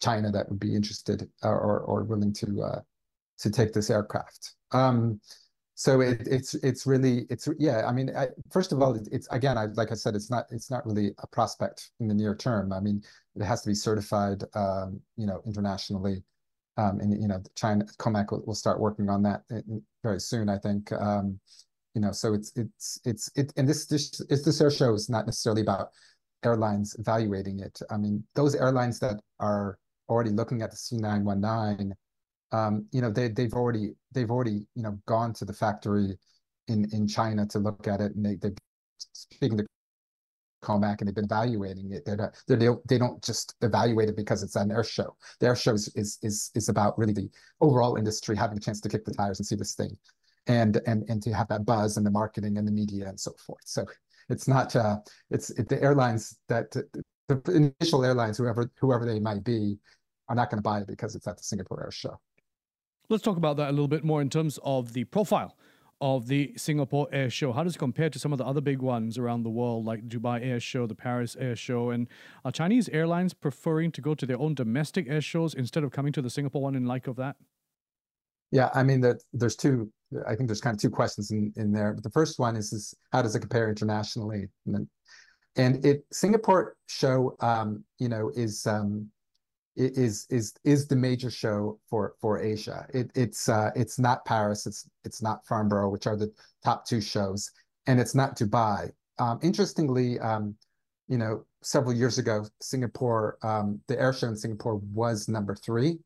China 0.00 0.30
that 0.30 0.48
would 0.48 0.60
be 0.60 0.74
interested 0.74 1.28
or 1.42 1.58
or, 1.58 1.80
or 1.80 2.04
willing 2.04 2.32
to 2.34 2.62
uh, 2.62 2.80
to 3.38 3.50
take 3.50 3.72
this 3.72 3.90
aircraft. 3.90 4.54
Um, 4.70 5.20
so 5.80 6.02
it, 6.02 6.28
it's 6.28 6.52
it's 6.56 6.86
really 6.86 7.24
it's 7.30 7.48
yeah. 7.58 7.86
I 7.86 7.92
mean, 7.92 8.14
I, 8.14 8.28
first 8.50 8.70
of 8.72 8.82
all, 8.82 8.94
it, 8.96 9.08
it's 9.10 9.26
again, 9.30 9.56
I, 9.56 9.64
like 9.76 9.90
I 9.90 9.94
said, 9.94 10.14
it's 10.14 10.28
not 10.28 10.44
it's 10.50 10.70
not 10.70 10.84
really 10.84 11.12
a 11.22 11.26
prospect 11.26 11.92
in 12.00 12.06
the 12.06 12.12
near 12.12 12.34
term. 12.34 12.70
I 12.70 12.80
mean, 12.80 13.02
it 13.34 13.42
has 13.44 13.62
to 13.62 13.68
be 13.68 13.74
certified, 13.74 14.44
um, 14.52 15.00
you 15.16 15.26
know, 15.26 15.40
internationally. 15.46 16.22
Um, 16.76 17.00
and 17.00 17.18
you 17.18 17.28
know, 17.28 17.42
China 17.54 17.86
Comac 17.98 18.30
will, 18.30 18.42
will 18.46 18.54
start 18.54 18.78
working 18.78 19.08
on 19.08 19.22
that 19.22 19.40
uh, 19.50 19.60
very 20.02 20.20
soon, 20.20 20.50
I 20.50 20.58
think. 20.58 20.92
Um, 20.92 21.40
you 21.94 22.00
know 22.00 22.12
so 22.12 22.34
it's 22.34 22.52
it's 22.54 23.00
it's 23.04 23.30
it 23.34 23.52
and 23.56 23.68
this 23.68 23.86
this 23.86 24.20
is 24.28 24.44
this 24.44 24.60
air 24.60 24.70
show 24.70 24.94
is 24.94 25.08
not 25.08 25.26
necessarily 25.26 25.62
about 25.62 25.88
airlines 26.44 26.94
evaluating 27.00 27.58
it 27.58 27.80
i 27.90 27.96
mean 27.96 28.22
those 28.36 28.54
airlines 28.54 29.00
that 29.00 29.20
are 29.40 29.76
already 30.08 30.30
looking 30.30 30.62
at 30.62 30.70
the 30.70 30.76
c919 30.76 31.90
um, 32.52 32.86
you 32.92 33.00
know 33.00 33.10
they 33.10 33.28
they've 33.28 33.54
already 33.54 33.92
they've 34.12 34.30
already 34.30 34.66
you 34.74 34.82
know 34.82 34.98
gone 35.06 35.32
to 35.34 35.44
the 35.44 35.52
factory 35.52 36.18
in 36.68 36.86
in 36.92 37.06
china 37.06 37.46
to 37.46 37.58
look 37.58 37.86
at 37.86 38.00
it 38.00 38.14
and 38.14 38.24
they 38.24 38.36
they've 38.36 38.56
speaking 39.12 39.58
to 39.58 39.66
Comac 40.62 41.00
and 41.00 41.08
they've 41.08 41.14
been 41.14 41.24
evaluating 41.24 41.90
it. 41.92 42.04
They're 42.04 42.18
not, 42.18 42.34
they're, 42.46 42.58
they 42.58 42.66
don't, 42.66 42.86
they 42.86 42.98
don't 42.98 43.24
just 43.24 43.54
evaluate 43.62 44.10
it 44.10 44.16
because 44.16 44.42
it's 44.42 44.56
an 44.56 44.70
air 44.70 44.84
show. 44.84 45.16
The 45.38 45.46
air 45.46 45.56
show 45.56 45.72
is, 45.72 45.88
is, 45.94 46.18
is, 46.22 46.50
is 46.54 46.68
about 46.68 46.98
really 46.98 47.14
the 47.14 47.30
overall 47.62 47.96
industry 47.96 48.36
having 48.36 48.58
a 48.58 48.60
chance 48.60 48.78
to 48.82 48.90
kick 48.90 49.06
the 49.06 49.14
tires 49.14 49.40
and 49.40 49.46
see 49.46 49.56
this 49.56 49.74
thing 49.74 49.96
and 50.46 50.80
and 50.86 51.04
and 51.08 51.22
to 51.22 51.32
have 51.32 51.48
that 51.48 51.64
buzz 51.64 51.96
and 51.96 52.04
the 52.04 52.10
marketing 52.10 52.58
and 52.58 52.66
the 52.66 52.72
media 52.72 53.08
and 53.08 53.18
so 53.18 53.32
forth. 53.44 53.62
So 53.64 53.84
it's 54.28 54.48
not 54.48 54.74
uh, 54.76 54.98
it's 55.30 55.50
it, 55.50 55.68
the 55.68 55.82
airlines 55.82 56.38
that 56.48 56.70
the 56.72 57.72
initial 57.80 58.04
airlines, 58.04 58.38
whoever 58.38 58.70
whoever 58.80 59.04
they 59.04 59.20
might 59.20 59.44
be, 59.44 59.78
are 60.28 60.34
not 60.34 60.50
going 60.50 60.58
to 60.58 60.62
buy 60.62 60.80
it 60.80 60.86
because 60.86 61.14
it's 61.14 61.26
at 61.26 61.36
the 61.36 61.42
Singapore 61.42 61.84
Air 61.84 61.90
Show. 61.90 62.18
Let's 63.10 63.24
talk 63.24 63.36
about 63.36 63.56
that 63.56 63.70
a 63.70 63.72
little 63.72 63.88
bit 63.88 64.04
more 64.04 64.22
in 64.22 64.30
terms 64.30 64.60
of 64.62 64.92
the 64.92 65.02
profile 65.02 65.56
of 66.00 66.28
the 66.28 66.52
Singapore 66.56 67.08
Air 67.10 67.28
Show. 67.28 67.52
How 67.52 67.64
does 67.64 67.74
it 67.74 67.78
compare 67.80 68.08
to 68.08 68.20
some 68.20 68.32
of 68.32 68.38
the 68.38 68.44
other 68.44 68.60
big 68.60 68.80
ones 68.80 69.18
around 69.18 69.42
the 69.42 69.50
world, 69.50 69.84
like 69.84 70.08
Dubai 70.08 70.46
Air 70.46 70.60
Show, 70.60 70.86
the 70.86 70.94
Paris 70.94 71.36
Air 71.40 71.56
Show, 71.56 71.90
and 71.90 72.06
are 72.44 72.52
Chinese 72.52 72.88
airlines 72.90 73.34
preferring 73.34 73.90
to 73.92 74.00
go 74.00 74.14
to 74.14 74.24
their 74.24 74.38
own 74.38 74.54
domestic 74.54 75.08
air 75.08 75.20
shows 75.20 75.54
instead 75.54 75.82
of 75.82 75.90
coming 75.90 76.12
to 76.12 76.22
the 76.22 76.30
Singapore 76.30 76.62
one 76.62 76.76
in 76.76 76.86
like 76.86 77.08
of 77.08 77.16
that? 77.16 77.34
Yeah, 78.52 78.70
I 78.74 78.84
mean, 78.84 79.04
there's 79.32 79.56
two 79.56 79.92
I 80.26 80.36
think 80.36 80.48
there's 80.48 80.60
kind 80.60 80.74
of 80.74 80.80
two 80.80 80.90
questions 80.90 81.32
in, 81.32 81.52
in 81.56 81.72
there. 81.72 81.92
But 81.92 82.04
the 82.04 82.10
first 82.10 82.38
one 82.38 82.54
is, 82.54 82.72
is 82.72 82.94
how 83.12 83.22
does 83.22 83.34
it 83.34 83.40
compare 83.40 83.68
internationally? 83.68 84.48
And, 84.66 84.74
then, 84.74 84.88
and 85.56 85.84
it 85.84 86.04
Singapore 86.12 86.76
show, 86.86 87.36
um, 87.40 87.84
you 87.98 88.08
know, 88.08 88.30
is 88.36 88.66
um, 88.66 89.10
is 89.76 90.26
is 90.30 90.54
is 90.64 90.86
the 90.86 90.96
major 90.96 91.30
show 91.30 91.78
for 91.88 92.14
for 92.20 92.40
Asia. 92.40 92.86
It, 92.92 93.10
it's 93.14 93.48
uh, 93.48 93.70
it's 93.74 93.98
not 93.98 94.24
Paris. 94.24 94.66
It's 94.66 94.88
it's 95.04 95.22
not 95.22 95.46
Farnborough, 95.46 95.90
which 95.90 96.06
are 96.06 96.16
the 96.16 96.32
top 96.64 96.86
two 96.86 97.00
shows, 97.00 97.50
and 97.86 98.00
it's 98.00 98.14
not 98.14 98.36
Dubai. 98.36 98.90
Um, 99.18 99.38
interestingly, 99.42 100.18
um, 100.20 100.54
you 101.08 101.18
know, 101.18 101.44
several 101.62 101.94
years 101.94 102.18
ago, 102.18 102.46
Singapore, 102.60 103.38
um, 103.42 103.80
the 103.86 104.00
air 104.00 104.12
show 104.12 104.28
in 104.28 104.36
Singapore 104.36 104.80
was 104.92 105.28
number 105.28 105.54
three. 105.54 105.98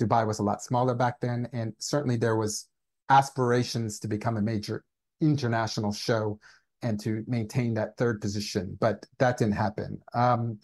Dubai 0.00 0.26
was 0.26 0.38
a 0.38 0.42
lot 0.42 0.62
smaller 0.62 0.94
back 0.94 1.20
then, 1.20 1.48
and 1.52 1.74
certainly 1.78 2.16
there 2.16 2.36
was 2.36 2.68
aspirations 3.10 3.98
to 4.00 4.08
become 4.08 4.36
a 4.36 4.42
major 4.42 4.84
international 5.20 5.92
show 5.92 6.38
and 6.82 6.98
to 7.00 7.22
maintain 7.26 7.74
that 7.74 7.96
third 7.98 8.20
position, 8.20 8.76
but 8.80 9.04
that 9.18 9.36
didn't 9.36 9.54
happen. 9.54 10.00
Um, 10.14 10.58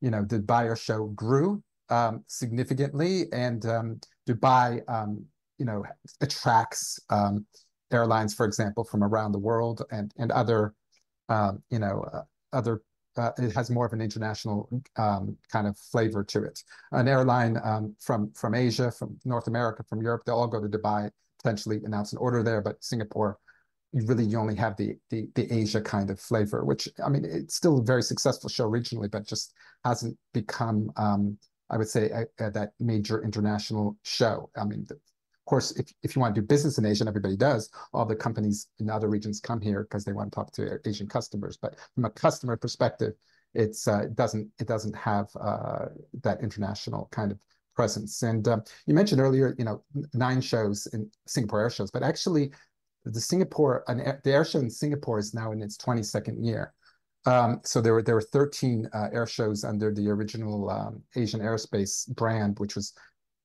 you 0.00 0.10
know, 0.10 0.24
the 0.24 0.38
Dubai 0.38 0.80
show 0.80 1.06
grew 1.08 1.62
um, 1.90 2.24
significantly, 2.26 3.24
and 3.32 3.64
um, 3.66 4.00
Dubai, 4.28 4.82
um, 4.88 5.24
you 5.58 5.64
know, 5.64 5.84
attracts 6.20 7.00
um, 7.10 7.46
airlines, 7.92 8.34
for 8.34 8.46
example, 8.46 8.84
from 8.84 9.02
around 9.02 9.32
the 9.32 9.38
world 9.38 9.82
and 9.90 10.12
and 10.18 10.30
other, 10.32 10.74
um, 11.28 11.62
you 11.70 11.78
know, 11.78 12.04
uh, 12.12 12.22
other. 12.52 12.82
Uh, 13.16 13.32
it 13.38 13.52
has 13.52 13.68
more 13.68 13.84
of 13.84 13.92
an 13.92 14.00
international 14.00 14.68
kind 14.96 15.66
of 15.66 15.76
flavor 15.76 16.22
to 16.22 16.44
it. 16.44 16.62
An 16.92 17.08
airline 17.08 17.58
from 17.98 18.30
from 18.32 18.54
Asia, 18.54 18.92
from 18.92 19.18
North 19.24 19.48
America, 19.48 19.82
from 19.82 20.00
Europe, 20.00 20.22
they 20.24 20.30
all 20.30 20.46
go 20.46 20.60
to 20.60 20.68
Dubai 20.68 21.10
potentially 21.42 21.80
announce 21.84 22.12
an 22.12 22.18
order 22.18 22.44
there, 22.44 22.60
but 22.60 22.82
Singapore 22.82 23.38
you 23.92 24.04
really 24.04 24.24
you 24.24 24.38
only 24.38 24.54
have 24.54 24.76
the, 24.76 24.96
the 25.10 25.28
the 25.34 25.50
Asia 25.52 25.80
kind 25.80 26.10
of 26.10 26.20
flavor, 26.20 26.64
which 26.64 26.88
I 27.04 27.08
mean 27.08 27.24
it's 27.24 27.54
still 27.54 27.78
a 27.78 27.82
very 27.82 28.02
successful 28.02 28.50
show 28.50 28.68
regionally, 28.68 29.10
but 29.10 29.26
just 29.26 29.54
hasn't 29.84 30.16
become 30.34 30.90
um, 30.96 31.38
I 31.70 31.76
would 31.76 31.88
say 31.88 32.10
a, 32.10 32.44
a, 32.44 32.50
that 32.50 32.72
major 32.80 33.22
international 33.22 33.96
show. 34.02 34.50
I 34.56 34.64
mean, 34.64 34.84
the, 34.88 34.94
of 34.94 35.44
course, 35.46 35.72
if 35.72 35.92
if 36.02 36.14
you 36.14 36.20
want 36.20 36.34
to 36.34 36.40
do 36.40 36.46
business 36.46 36.78
in 36.78 36.84
Asia, 36.84 37.02
and 37.02 37.08
everybody 37.08 37.36
does, 37.36 37.70
all 37.92 38.04
the 38.04 38.16
companies 38.16 38.68
in 38.78 38.90
other 38.90 39.08
regions 39.08 39.40
come 39.40 39.60
here 39.60 39.82
because 39.82 40.04
they 40.04 40.12
want 40.12 40.32
to 40.32 40.34
talk 40.34 40.52
to 40.52 40.78
Asian 40.86 41.06
customers. 41.06 41.56
But 41.56 41.76
from 41.94 42.04
a 42.04 42.10
customer 42.10 42.56
perspective, 42.56 43.14
it's 43.54 43.88
uh, 43.88 44.02
it 44.04 44.14
doesn't 44.14 44.48
it 44.58 44.66
doesn't 44.66 44.96
have 44.96 45.28
uh, 45.40 45.86
that 46.22 46.42
international 46.42 47.08
kind 47.12 47.32
of 47.32 47.38
presence. 47.74 48.22
And 48.22 48.46
um, 48.48 48.62
you 48.86 48.94
mentioned 48.94 49.20
earlier, 49.20 49.54
you 49.56 49.64
know, 49.64 49.84
nine 50.12 50.40
shows 50.40 50.88
in 50.92 51.08
Singapore 51.26 51.60
air 51.60 51.70
shows, 51.70 51.90
but 51.90 52.02
actually 52.02 52.50
the 53.04 53.20
Singapore, 53.20 53.84
an 53.88 53.98
the 54.24 54.32
air 54.32 54.44
show 54.44 54.58
in 54.58 54.70
Singapore 54.70 55.18
is 55.18 55.34
now 55.34 55.52
in 55.52 55.62
its 55.62 55.76
22nd 55.76 56.44
year. 56.44 56.72
Um, 57.28 57.60
so 57.62 57.82
there 57.82 57.92
were 57.92 58.02
there 58.02 58.14
were 58.14 58.22
13 58.22 58.88
uh, 58.94 59.08
air 59.12 59.26
shows 59.26 59.62
under 59.62 59.92
the 59.92 60.08
original 60.08 60.70
um, 60.70 61.02
Asian 61.14 61.40
Aerospace 61.40 62.08
brand, 62.14 62.58
which 62.58 62.74
was 62.74 62.94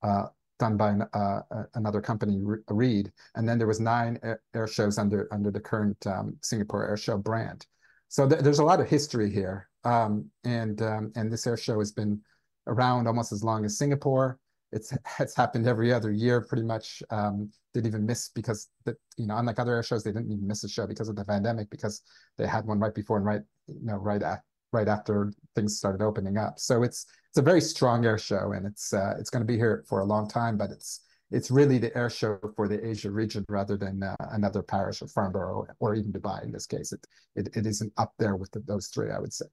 uh, 0.03 0.27
done 0.57 0.77
by 0.77 0.91
an, 0.91 1.01
uh, 1.13 1.41
another 1.73 1.99
company, 1.99 2.39
Reed, 2.69 3.11
and 3.35 3.47
then 3.47 3.57
there 3.57 3.67
was 3.67 3.81
nine 3.81 4.17
air, 4.53 4.67
shows 4.67 4.97
under 4.97 5.27
under 5.33 5.51
the 5.51 5.59
current 5.59 5.97
um, 6.07 6.37
Singapore 6.41 6.87
Air 6.87 6.95
Show 6.95 7.17
brand. 7.17 7.65
So 8.07 8.29
th 8.29 8.41
there's 8.41 8.59
a 8.59 8.63
lot 8.63 8.79
of 8.79 8.87
history 8.87 9.29
here, 9.29 9.67
um, 9.83 10.31
and 10.45 10.81
um, 10.81 11.11
and 11.17 11.29
this 11.29 11.45
air 11.45 11.57
show 11.57 11.79
has 11.79 11.91
been 11.91 12.21
around 12.67 13.05
almost 13.07 13.33
as 13.33 13.43
long 13.43 13.65
as 13.65 13.77
Singapore 13.77 14.39
it's 14.73 14.93
it's 15.19 15.35
happened 15.35 15.67
every 15.67 15.93
other 15.93 16.11
year 16.11 16.41
pretty 16.41 16.63
much. 16.63 17.03
Um, 17.09 17.51
didn't 17.73 17.87
even 17.87 18.05
miss 18.05 18.29
because 18.29 18.69
you 19.17 19.25
know 19.25 19.37
unlike 19.37 19.57
other 19.57 19.73
air 19.73 19.83
shows 19.83 20.03
they 20.03 20.11
didn't 20.11 20.31
even 20.31 20.47
miss 20.47 20.63
a 20.63 20.69
show 20.69 20.85
because 20.85 21.09
of 21.09 21.15
the 21.15 21.25
pandemic 21.25 21.71
because 21.71 22.03
they 22.37 22.45
had 22.45 22.65
one 22.65 22.79
right 22.79 22.93
before 22.93 23.17
and 23.17 23.25
right 23.25 23.41
you 23.67 23.85
know 23.85 23.95
right 23.95 24.21
at 24.21 24.41
right 24.73 24.87
after 24.87 25.31
things 25.55 25.77
started 25.77 26.03
opening 26.03 26.37
up. 26.37 26.59
So 26.59 26.83
it's 26.83 27.05
it's 27.29 27.37
a 27.37 27.41
very 27.41 27.61
strong 27.61 28.05
air 28.05 28.17
show 28.17 28.51
and 28.51 28.65
it's 28.65 28.93
uh, 28.93 29.13
it's 29.17 29.29
going 29.29 29.41
to 29.41 29.51
be 29.51 29.57
here 29.57 29.85
for 29.87 30.01
a 30.01 30.05
long 30.05 30.27
time. 30.27 30.57
But 30.57 30.71
it's 30.71 31.01
it's 31.31 31.49
really 31.49 31.77
the 31.77 31.95
air 31.97 32.09
show 32.09 32.39
for 32.55 32.67
the 32.67 32.85
Asia 32.85 33.09
region 33.09 33.45
rather 33.49 33.77
than 33.77 34.03
uh, 34.03 34.15
another 34.31 34.61
Paris 34.61 35.01
or 35.01 35.07
Farnborough 35.07 35.65
or 35.79 35.95
even 35.95 36.11
Dubai 36.11 36.43
in 36.43 36.51
this 36.51 36.65
case. 36.65 36.91
It 36.91 37.05
it, 37.35 37.55
it 37.55 37.65
isn't 37.65 37.93
up 37.97 38.13
there 38.19 38.35
with 38.35 38.51
the, 38.51 38.59
those 38.61 38.87
three, 38.87 39.11
I 39.11 39.19
would 39.19 39.33
say. 39.33 39.45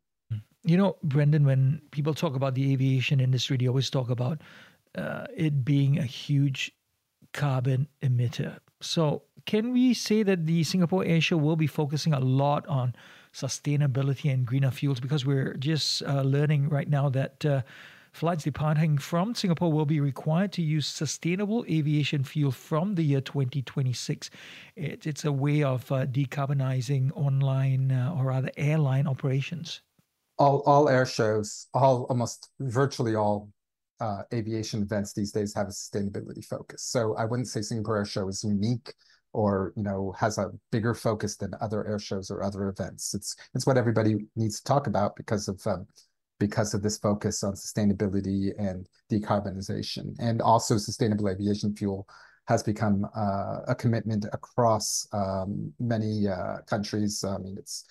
You 0.62 0.76
know, 0.76 0.96
Brendan, 1.02 1.44
when 1.44 1.80
people 1.90 2.12
talk 2.12 2.36
about 2.36 2.54
the 2.54 2.72
aviation 2.72 3.18
industry, 3.18 3.56
they 3.56 3.66
always 3.66 3.88
talk 3.88 4.10
about 4.10 4.42
uh, 4.97 5.26
it 5.37 5.64
being 5.64 5.99
a 5.99 6.04
huge 6.04 6.73
carbon 7.32 7.88
emitter. 8.02 8.59
So, 8.80 9.23
can 9.47 9.73
we 9.73 9.94
say 9.94 10.23
that 10.23 10.47
the 10.47 10.64
Singapore 10.64 11.20
Show 11.20 11.37
will 11.37 11.56
be 11.56 11.66
focusing 11.66 12.12
a 12.12 12.20
lot 12.20 12.66
on 12.66 12.94
sustainability 13.32 14.32
and 14.32 14.47
greener 14.47 14.70
fuels? 14.70 15.00
Because 15.00 15.25
we're 15.25 15.54
just 15.54 16.02
uh, 16.02 16.23
learning 16.23 16.68
right 16.68 16.88
now 16.88 17.09
that 17.11 17.44
uh, 17.44 17.62
flights 18.12 18.44
departing 18.44 18.99
from 18.99 19.35
Singapore 19.35 19.73
will 19.73 19.87
be 19.87 20.00
required 20.00 20.52
to 20.52 20.62
use 20.62 20.87
sustainable 20.87 21.64
aviation 21.68 22.25
fuel 22.25 22.50
from 22.50 22.94
the 22.94 23.02
year 23.02 23.20
2026. 23.20 24.30
It, 24.76 25.06
it's 25.06 25.25
a 25.25 25.32
way 25.32 25.62
of 25.62 25.90
uh, 25.92 26.06
decarbonizing 26.06 27.12
online 27.14 27.92
uh, 27.92 28.14
or 28.16 28.26
rather 28.26 28.50
airline 28.56 29.06
operations. 29.06 29.82
All, 30.38 30.62
all 30.64 30.88
air 30.88 31.04
shows, 31.04 31.66
all 31.75 32.04
almost 32.04 32.49
virtually 32.61 33.14
all 33.14 33.50
uh, 34.00 34.23
aviation 34.33 34.83
events 34.83 35.12
these 35.12 35.33
days 35.33 35.54
have 35.54 35.69
a 35.69 35.71
sustainability 35.71 36.45
focus. 36.45 36.83
So 36.83 37.14
I 37.16 37.25
wouldn't 37.25 37.49
say 37.49 37.62
Singapore 37.62 37.99
Air 37.99 38.04
Show 38.04 38.28
is 38.28 38.42
unique 38.42 38.95
or 39.33 39.73
you 39.76 39.83
know 39.83 40.12
has 40.19 40.38
a 40.38 40.50
bigger 40.73 40.95
focus 40.95 41.37
than 41.37 41.52
other 41.61 41.87
air 41.87 41.99
shows 41.99 42.30
or 42.30 42.42
other 42.42 42.69
events. 42.69 43.14
It's 43.14 43.37
it's 43.54 43.66
what 43.66 43.76
everybody 43.76 44.26
needs 44.37 44.59
to 44.59 44.64
talk 44.64 44.87
about 44.87 45.16
because 45.16 45.49
of 45.49 45.64
um, 45.66 45.87
because 46.38 46.75
of 46.75 46.83
this 46.83 46.99
focus 46.99 47.45
on 47.45 47.52
sustainability 47.52 48.52
and 48.59 48.88
decarbonization, 49.12 50.14
and 50.19 50.40
also 50.40 50.78
sustainable 50.78 51.28
aviation 51.28 51.75
fuel 51.76 52.09
has 52.49 52.62
become 52.62 53.07
uh, 53.16 53.61
a 53.69 53.75
commitment 53.75 54.26
across 54.33 55.07
um, 55.12 55.73
many 55.78 56.26
uh, 56.26 56.57
countries. 56.66 57.23
I 57.23 57.38
mean, 57.38 57.57
it's 57.59 57.85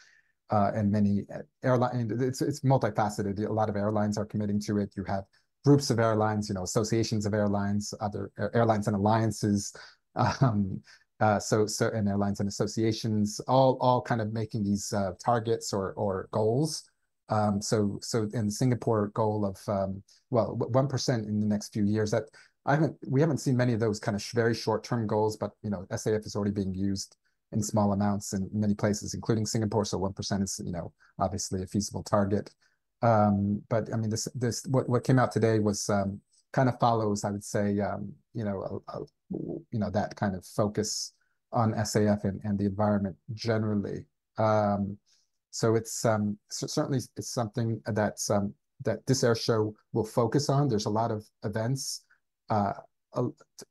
uh, 0.50 0.72
and 0.76 0.92
many 0.92 1.26
airline. 1.64 2.12
It's 2.20 2.42
it's 2.42 2.62
multifaceted. 2.62 3.46
A 3.46 3.54
lot 3.54 3.70
of 3.70 3.76
airlines 3.76 4.18
are 4.18 4.26
committing 4.26 4.60
to 4.62 4.80
it. 4.80 4.94
You 4.98 5.04
have 5.06 5.24
groups 5.66 5.90
of 5.90 6.00
airlines, 6.00 6.50
you 6.50 6.56
know, 6.56 6.64
associations 6.64 7.26
of 7.26 7.34
airlines, 7.34 7.94
other 8.02 8.32
airlines 8.54 8.88
and 8.88 8.96
alliances, 8.96 9.74
um, 10.16 10.82
uh, 11.20 11.38
so 11.40 11.66
so 11.66 11.90
airlines 11.90 12.40
and 12.40 12.48
associations, 12.48 13.42
all 13.48 13.78
all 13.82 14.02
kind 14.02 14.22
of 14.22 14.32
making 14.32 14.64
these 14.64 14.94
uh, 14.94 15.12
targets 15.24 15.74
or 15.74 15.94
or 15.94 16.30
goals. 16.32 16.84
Um, 17.28 17.62
so 17.62 18.00
so 18.02 18.28
in 18.34 18.50
Singapore 18.50 19.10
goal 19.10 19.46
of 19.46 19.58
um, 19.68 20.02
well 20.30 20.56
one 20.56 20.88
percent 20.88 21.28
in 21.28 21.40
the 21.40 21.46
next 21.46 21.74
few 21.74 21.84
years. 21.84 22.12
That 22.12 22.24
I 22.66 22.74
haven't 22.74 22.96
we 23.08 23.20
haven't 23.20 23.40
seen 23.40 23.58
many 23.58 23.74
of 23.74 23.82
those 23.82 24.00
kind 24.00 24.16
of 24.16 24.24
very 24.34 24.56
short 24.56 24.84
term 24.84 25.08
goals, 25.08 25.36
but 25.36 25.52
you 25.62 25.70
know 25.70 25.86
SAF 25.92 26.26
is 26.26 26.36
already 26.36 26.52
being 26.52 26.74
used 26.74 27.18
in 27.52 27.62
small 27.62 27.92
amounts 27.92 28.34
in 28.34 28.50
many 28.54 28.74
places, 28.74 29.14
including 29.14 29.46
Singapore. 29.46 29.84
So 29.84 29.98
one 29.98 30.14
percent 30.14 30.44
is 30.44 30.62
you 30.64 30.72
know 30.72 30.94
obviously 31.20 31.62
a 31.64 31.68
feasible 31.68 32.04
target. 32.04 32.50
Um, 33.02 33.62
but 33.70 33.92
I 33.94 33.98
mean, 33.98 34.10
this 34.10 34.28
this 34.36 34.66
what 34.68 34.90
what 34.90 35.04
came 35.04 35.20
out 35.20 35.32
today 35.32 35.60
was 35.60 35.90
um, 35.90 36.20
kind 36.52 36.70
of 36.70 36.80
follows, 36.80 37.24
I 37.24 37.32
would 37.32 37.44
say, 37.44 37.80
um, 37.80 38.12
you 38.34 38.44
know, 38.44 38.82
a, 38.90 38.98
a, 38.98 39.06
you 39.72 39.80
know 39.80 39.90
that 39.92 40.16
kind 40.16 40.36
of 40.36 40.46
focus 40.46 41.14
on 41.52 41.74
SAF 41.74 42.24
and, 42.26 42.40
and 42.44 42.60
the 42.60 42.66
environment 42.66 43.16
generally. 43.34 44.06
Um, 44.38 44.98
so 45.52 45.76
it's 45.76 46.06
um, 46.06 46.38
certainly 46.50 47.00
it's 47.18 47.34
something 47.34 47.82
that's 47.88 48.30
um, 48.30 48.54
that 48.84 49.06
this 49.08 49.24
air 49.24 49.36
show 49.36 49.74
will 49.94 50.06
focus 50.06 50.50
on. 50.50 50.68
There's 50.68 50.86
a 50.86 50.92
lot 50.92 51.12
of 51.12 51.26
events, 51.44 52.04
uh, 52.50 52.74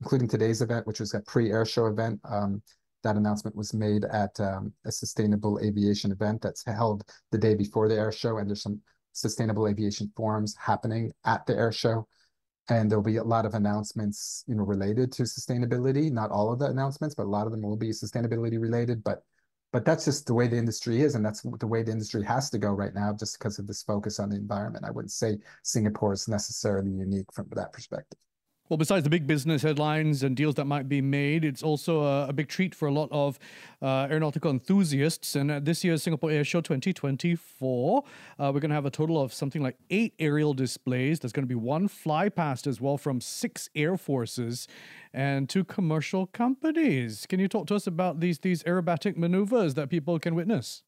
including 0.00 0.28
today's 0.28 0.60
event, 0.60 0.86
which 0.86 1.00
was 1.00 1.14
a 1.14 1.20
pre-air 1.20 1.64
show 1.64 1.86
event. 1.86 2.20
That 3.04 3.14
announcement 3.14 3.54
was 3.54 3.72
made 3.72 4.04
at 4.06 4.38
a 4.40 4.90
sustainable 4.90 5.60
aviation 5.62 6.10
event 6.10 6.42
that's 6.42 6.64
held 6.66 7.04
the 7.30 7.38
day 7.38 7.54
before 7.54 7.88
the 7.88 7.94
air 7.94 8.10
show, 8.10 8.38
and 8.38 8.48
there's 8.48 8.62
some 8.62 8.80
sustainable 9.20 9.68
aviation 9.68 10.10
forums 10.16 10.54
happening 10.58 11.12
at 11.24 11.46
the 11.46 11.54
air 11.54 11.72
show. 11.72 12.06
And 12.70 12.90
there'll 12.90 13.02
be 13.02 13.16
a 13.16 13.24
lot 13.24 13.46
of 13.46 13.54
announcements, 13.54 14.44
you 14.46 14.54
know, 14.54 14.62
related 14.62 15.10
to 15.12 15.22
sustainability. 15.22 16.10
Not 16.12 16.30
all 16.30 16.52
of 16.52 16.58
the 16.58 16.66
announcements, 16.66 17.14
but 17.14 17.24
a 17.24 17.30
lot 17.30 17.46
of 17.46 17.52
them 17.52 17.62
will 17.62 17.76
be 17.76 17.90
sustainability 17.90 18.60
related. 18.60 19.02
But 19.02 19.22
but 19.72 19.84
that's 19.84 20.06
just 20.06 20.26
the 20.26 20.34
way 20.34 20.48
the 20.48 20.56
industry 20.56 21.02
is, 21.02 21.14
and 21.14 21.24
that's 21.24 21.42
the 21.42 21.66
way 21.66 21.82
the 21.82 21.92
industry 21.92 22.24
has 22.24 22.48
to 22.50 22.58
go 22.58 22.70
right 22.70 22.94
now, 22.94 23.12
just 23.12 23.38
because 23.38 23.58
of 23.58 23.66
this 23.66 23.82
focus 23.82 24.18
on 24.18 24.30
the 24.30 24.36
environment. 24.36 24.84
I 24.86 24.90
wouldn't 24.90 25.12
say 25.12 25.38
Singapore 25.62 26.14
is 26.14 26.26
necessarily 26.26 26.90
unique 26.90 27.30
from 27.34 27.48
that 27.52 27.72
perspective. 27.72 28.18
Well, 28.68 28.76
besides 28.76 29.04
the 29.04 29.08
big 29.08 29.26
business 29.26 29.62
headlines 29.62 30.22
and 30.22 30.36
deals 30.36 30.56
that 30.56 30.66
might 30.66 30.90
be 30.90 31.00
made, 31.00 31.42
it's 31.42 31.62
also 31.62 32.02
a, 32.02 32.28
a 32.28 32.32
big 32.34 32.48
treat 32.48 32.74
for 32.74 32.86
a 32.86 32.92
lot 32.92 33.08
of 33.10 33.38
uh, 33.80 34.08
aeronautical 34.10 34.50
enthusiasts. 34.50 35.34
And 35.36 35.50
at 35.50 35.64
this 35.64 35.84
year's 35.84 36.02
Singapore 36.02 36.30
Air 36.30 36.44
Show 36.44 36.60
2024, 36.60 38.04
uh, 38.38 38.50
we're 38.52 38.60
going 38.60 38.68
to 38.68 38.74
have 38.74 38.84
a 38.84 38.90
total 38.90 39.22
of 39.22 39.32
something 39.32 39.62
like 39.62 39.78
eight 39.88 40.12
aerial 40.18 40.52
displays. 40.52 41.18
There's 41.18 41.32
going 41.32 41.44
to 41.44 41.48
be 41.48 41.54
one 41.54 41.88
fly 41.88 42.28
past 42.28 42.66
as 42.66 42.78
well 42.78 42.98
from 42.98 43.22
six 43.22 43.70
air 43.74 43.96
forces 43.96 44.68
and 45.14 45.48
two 45.48 45.64
commercial 45.64 46.26
companies. 46.26 47.24
Can 47.26 47.40
you 47.40 47.48
talk 47.48 47.68
to 47.68 47.74
us 47.74 47.86
about 47.86 48.20
these 48.20 48.40
these 48.40 48.62
aerobatic 48.64 49.16
maneuvers 49.16 49.74
that 49.74 49.88
people 49.88 50.18
can 50.18 50.34
witness? 50.34 50.82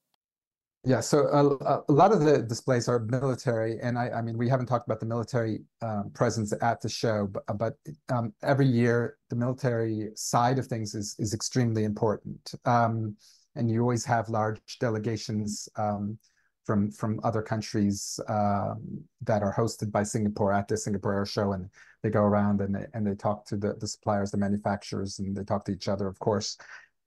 Yeah, 0.82 1.00
so 1.00 1.26
a, 1.28 1.82
a, 1.88 1.92
lot 1.92 2.10
of 2.10 2.20
the 2.20 2.38
displays 2.40 2.88
are 2.88 3.00
military, 3.00 3.78
and 3.82 3.98
I, 3.98 4.08
I 4.08 4.22
mean, 4.22 4.38
we 4.38 4.48
haven't 4.48 4.64
talked 4.64 4.88
about 4.88 4.98
the 4.98 5.04
military 5.04 5.60
um, 5.82 6.10
presence 6.14 6.54
at 6.62 6.80
the 6.80 6.88
show, 6.88 7.26
but, 7.26 7.58
but 7.58 7.74
um, 8.10 8.32
every 8.42 8.66
year 8.66 9.18
the 9.28 9.36
military 9.36 10.08
side 10.14 10.58
of 10.58 10.66
things 10.68 10.94
is 10.94 11.16
is 11.18 11.34
extremely 11.34 11.84
important, 11.84 12.54
um, 12.64 13.14
and 13.56 13.70
you 13.70 13.82
always 13.82 14.06
have 14.06 14.30
large 14.30 14.78
delegations 14.78 15.68
um, 15.76 16.18
from 16.64 16.90
from 16.90 17.20
other 17.24 17.42
countries 17.42 18.18
um, 18.28 19.04
that 19.20 19.42
are 19.42 19.54
hosted 19.54 19.92
by 19.92 20.02
Singapore 20.02 20.50
at 20.50 20.66
the 20.66 20.78
Singapore 20.78 21.12
Air 21.12 21.26
Show, 21.26 21.52
and 21.52 21.68
they 22.02 22.08
go 22.08 22.22
around 22.22 22.62
and 22.62 22.74
they 22.74 22.86
and 22.94 23.06
they 23.06 23.14
talk 23.14 23.44
to 23.48 23.58
the 23.58 23.74
the 23.74 23.86
suppliers, 23.86 24.30
the 24.30 24.38
manufacturers, 24.38 25.18
and 25.18 25.36
they 25.36 25.44
talk 25.44 25.66
to 25.66 25.72
each 25.72 25.88
other, 25.88 26.08
of 26.08 26.18
course, 26.20 26.56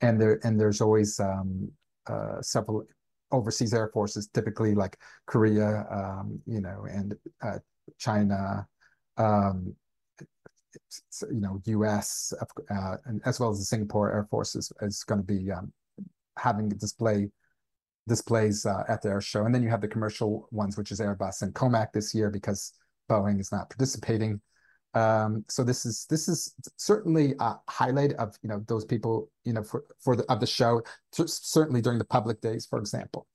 and 0.02 0.22
there 0.22 0.40
and 0.44 0.60
there's 0.60 0.80
always 0.80 1.20
um, 1.20 1.72
uh, 2.06 2.40
several 2.40 2.86
overseas 3.34 3.74
air 3.74 3.90
forces, 3.94 4.30
typically 4.34 4.74
like 4.74 4.98
Korea, 5.26 5.86
um, 5.92 6.40
you 6.46 6.62
know, 6.62 6.86
and 6.90 7.16
uh, 7.42 7.60
China, 7.98 8.66
um, 9.18 9.76
you 11.30 11.42
know, 11.42 11.60
U.S. 11.66 12.34
Uh, 12.70 12.96
and 13.06 13.22
as 13.26 13.40
well 13.40 13.50
as 13.50 13.60
the 13.60 13.66
Singapore 13.66 14.12
Air 14.12 14.28
Force 14.30 14.56
is, 14.56 14.72
is 14.82 15.04
going 15.04 15.20
to 15.20 15.28
be 15.28 15.52
um, 15.52 15.74
having 16.38 16.70
display 16.70 17.30
displays 18.08 18.66
uh, 18.66 18.84
at 18.90 19.02
the 19.02 19.10
air 19.10 19.22
show, 19.22 19.46
and 19.46 19.56
then 19.56 19.64
you 19.64 19.70
have 19.70 19.82
the 19.82 19.88
commercial 19.88 20.48
ones, 20.52 20.78
which 20.78 20.92
is 20.92 21.00
Airbus 21.00 21.42
and 21.42 21.54
Comac 21.54 21.94
this 21.94 22.14
year 22.14 22.30
because 22.30 22.74
Boeing 23.10 23.40
is 23.40 23.52
not 23.52 23.70
participating. 23.70 24.42
Um, 24.94 25.44
so 25.48 25.64
this 25.64 25.86
is 25.86 26.06
this 26.10 26.28
is 26.28 26.54
certainly 26.78 27.34
a 27.40 27.56
highlight 27.70 28.14
of 28.14 28.38
you 28.44 28.50
know 28.50 28.64
those 28.68 28.86
people 28.86 29.30
you 29.44 29.54
know 29.54 29.64
for 29.64 29.84
for 30.00 30.16
the 30.16 30.24
of 30.32 30.40
the 30.40 30.48
show. 30.48 30.82
Certainly 31.12 31.82
during 31.82 32.00
the 32.00 32.06
public 32.06 32.42
days, 32.42 32.66
for 32.66 32.80
example, 32.80 33.28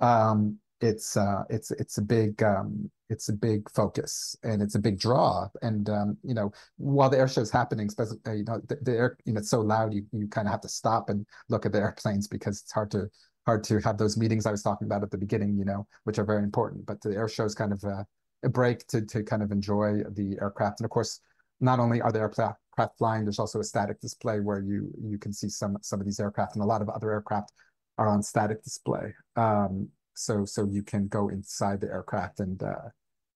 um, 0.00 0.58
it's 0.80 1.16
uh, 1.16 1.42
it's 1.50 1.70
it's 1.72 1.98
a 1.98 2.02
big 2.02 2.42
um, 2.42 2.90
it's 3.08 3.28
a 3.28 3.32
big 3.32 3.68
focus 3.70 4.36
and 4.44 4.62
it's 4.62 4.76
a 4.76 4.78
big 4.78 4.98
draw. 4.98 5.48
And 5.62 5.90
um, 5.90 6.16
you 6.22 6.34
know 6.34 6.52
while 6.76 7.10
the 7.10 7.18
air 7.18 7.28
show 7.28 7.42
is 7.42 7.50
happening, 7.50 7.88
especially 7.88 8.18
uh, 8.26 8.32
you 8.32 8.44
know 8.44 8.60
the, 8.68 8.76
the 8.82 8.92
air 8.92 9.16
you 9.24 9.32
know 9.32 9.40
it's 9.40 9.50
so 9.50 9.60
loud 9.60 9.92
you 9.92 10.04
you 10.12 10.28
kind 10.28 10.46
of 10.46 10.52
have 10.52 10.62
to 10.62 10.68
stop 10.68 11.10
and 11.10 11.26
look 11.48 11.66
at 11.66 11.72
the 11.72 11.78
airplanes 11.78 12.28
because 12.28 12.62
it's 12.62 12.72
hard 12.72 12.90
to 12.92 13.08
hard 13.46 13.64
to 13.64 13.80
have 13.80 13.98
those 13.98 14.16
meetings 14.16 14.46
I 14.46 14.50
was 14.50 14.62
talking 14.62 14.86
about 14.86 15.02
at 15.02 15.10
the 15.10 15.18
beginning, 15.18 15.56
you 15.56 15.64
know, 15.64 15.86
which 16.04 16.18
are 16.18 16.24
very 16.24 16.42
important. 16.42 16.86
But 16.86 17.00
the 17.00 17.10
air 17.10 17.28
show 17.28 17.44
is 17.44 17.54
kind 17.54 17.72
of 17.72 17.82
uh, 17.84 18.04
a 18.42 18.48
break 18.48 18.86
to 18.88 19.02
to 19.02 19.22
kind 19.22 19.42
of 19.42 19.52
enjoy 19.52 20.02
the 20.10 20.36
aircraft. 20.40 20.80
And 20.80 20.84
of 20.84 20.90
course, 20.90 21.20
not 21.60 21.78
only 21.78 22.00
are 22.00 22.12
the 22.12 22.20
aircraft 22.20 22.58
flying, 22.96 23.24
there's 23.24 23.38
also 23.38 23.60
a 23.60 23.64
static 23.64 24.00
display 24.00 24.40
where 24.40 24.60
you 24.60 24.90
you 25.00 25.18
can 25.18 25.32
see 25.32 25.48
some 25.48 25.76
some 25.82 26.00
of 26.00 26.06
these 26.06 26.20
aircraft, 26.20 26.54
and 26.54 26.62
a 26.62 26.66
lot 26.66 26.82
of 26.82 26.88
other 26.88 27.10
aircraft 27.10 27.52
are 27.98 28.08
on 28.08 28.22
static 28.22 28.62
display. 28.62 29.12
Um, 29.36 29.88
so 30.14 30.44
so 30.44 30.64
you 30.64 30.82
can 30.82 31.08
go 31.08 31.28
inside 31.28 31.80
the 31.80 31.88
aircraft 31.88 32.40
and 32.40 32.62
uh, 32.62 32.88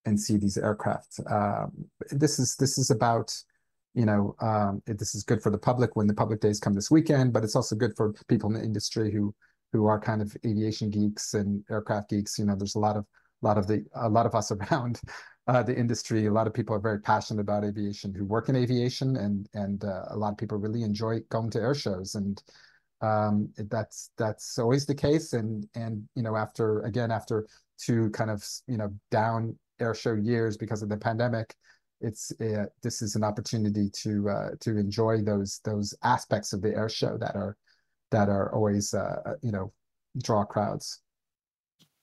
and 0.05 0.21
see 0.21 0.37
these 0.37 0.59
aircraft. 0.59 1.21
Um, 1.31 1.73
this 2.11 2.39
is 2.39 2.57
this 2.57 2.79
is 2.79 2.91
about 2.91 3.37
you 3.95 4.07
know 4.07 4.35
um, 4.41 4.83
this 4.87 5.15
is 5.15 5.23
good 5.23 5.43
for 5.43 5.51
the 5.51 5.59
public 5.59 5.97
when 5.97 6.07
the 6.07 6.15
public 6.15 6.41
days 6.41 6.61
come 6.61 6.75
this 6.75 6.91
weekend, 6.91 7.33
but 7.33 7.45
it's 7.45 7.57
also 7.57 7.77
good 7.77 7.97
for 7.97 8.15
people 8.29 8.49
in 8.49 8.55
the 8.55 8.65
industry 8.65 9.13
who 9.13 9.35
who 9.73 9.87
are 9.87 9.99
kind 9.99 10.23
of 10.23 10.37
aviation 10.47 10.89
geeks 10.89 11.35
and 11.35 11.65
aircraft 11.71 12.11
geeks. 12.11 12.39
You 12.39 12.47
know, 12.47 12.55
there's 12.57 12.77
a 12.77 12.81
lot 12.81 12.97
of 12.97 13.07
lot 13.45 13.59
of 13.59 13.67
the 13.67 13.85
a 13.95 14.09
lot 14.09 14.27
of 14.27 14.35
us 14.35 14.51
around 14.57 15.01
uh, 15.47 15.63
the 15.63 15.77
industry. 15.77 16.27
A 16.27 16.33
lot 16.33 16.47
of 16.47 16.55
people 16.55 16.75
are 16.75 16.81
very 16.81 17.01
passionate 17.01 17.41
about 17.41 17.65
aviation 17.65 18.13
who 18.15 18.25
work 18.25 18.49
in 18.49 18.57
aviation, 18.57 19.17
and 19.17 19.49
and 19.55 19.85
uh, 19.85 20.07
a 20.11 20.17
lot 20.17 20.33
of 20.33 20.39
people 20.39 20.59
really 20.59 20.83
enjoy 20.83 21.21
going 21.29 21.51
to 21.51 21.61
air 21.61 21.75
shows, 21.75 22.15
and 22.15 22.43
um, 23.01 23.53
that's 23.71 24.11
that's 24.17 24.59
always 24.59 24.87
the 24.87 24.95
case. 24.95 25.35
And 25.35 25.69
and 25.75 26.09
you 26.15 26.23
know 26.23 26.37
after 26.37 26.81
again 26.83 27.11
after 27.11 27.47
two 27.79 28.11
kind 28.11 28.31
of 28.31 28.45
you 28.67 28.79
know 28.79 28.93
down 29.11 29.57
air 29.81 29.95
show 29.95 30.15
years 30.15 30.57
because 30.57 30.83
of 30.83 30.89
the 30.89 30.97
pandemic, 30.97 31.55
it's 32.01 32.33
uh, 32.41 32.67
this 32.83 33.03
is 33.03 33.15
an 33.15 33.25
opportunity 33.25 33.91
to 33.91 34.29
uh, 34.29 34.51
to 34.61 34.79
enjoy 34.79 35.21
those 35.21 35.61
those 35.65 35.95
aspects 36.03 36.53
of 36.53 36.63
the 36.63 36.75
air 36.75 36.89
show 36.89 37.19
that 37.19 37.37
are 37.37 37.57
that 38.11 38.29
are 38.29 38.55
always 38.55 38.95
uh, 38.95 39.21
uh 39.27 39.35
you 39.43 39.53
know 39.53 39.73
draw 40.23 40.45
crowds. 40.45 41.01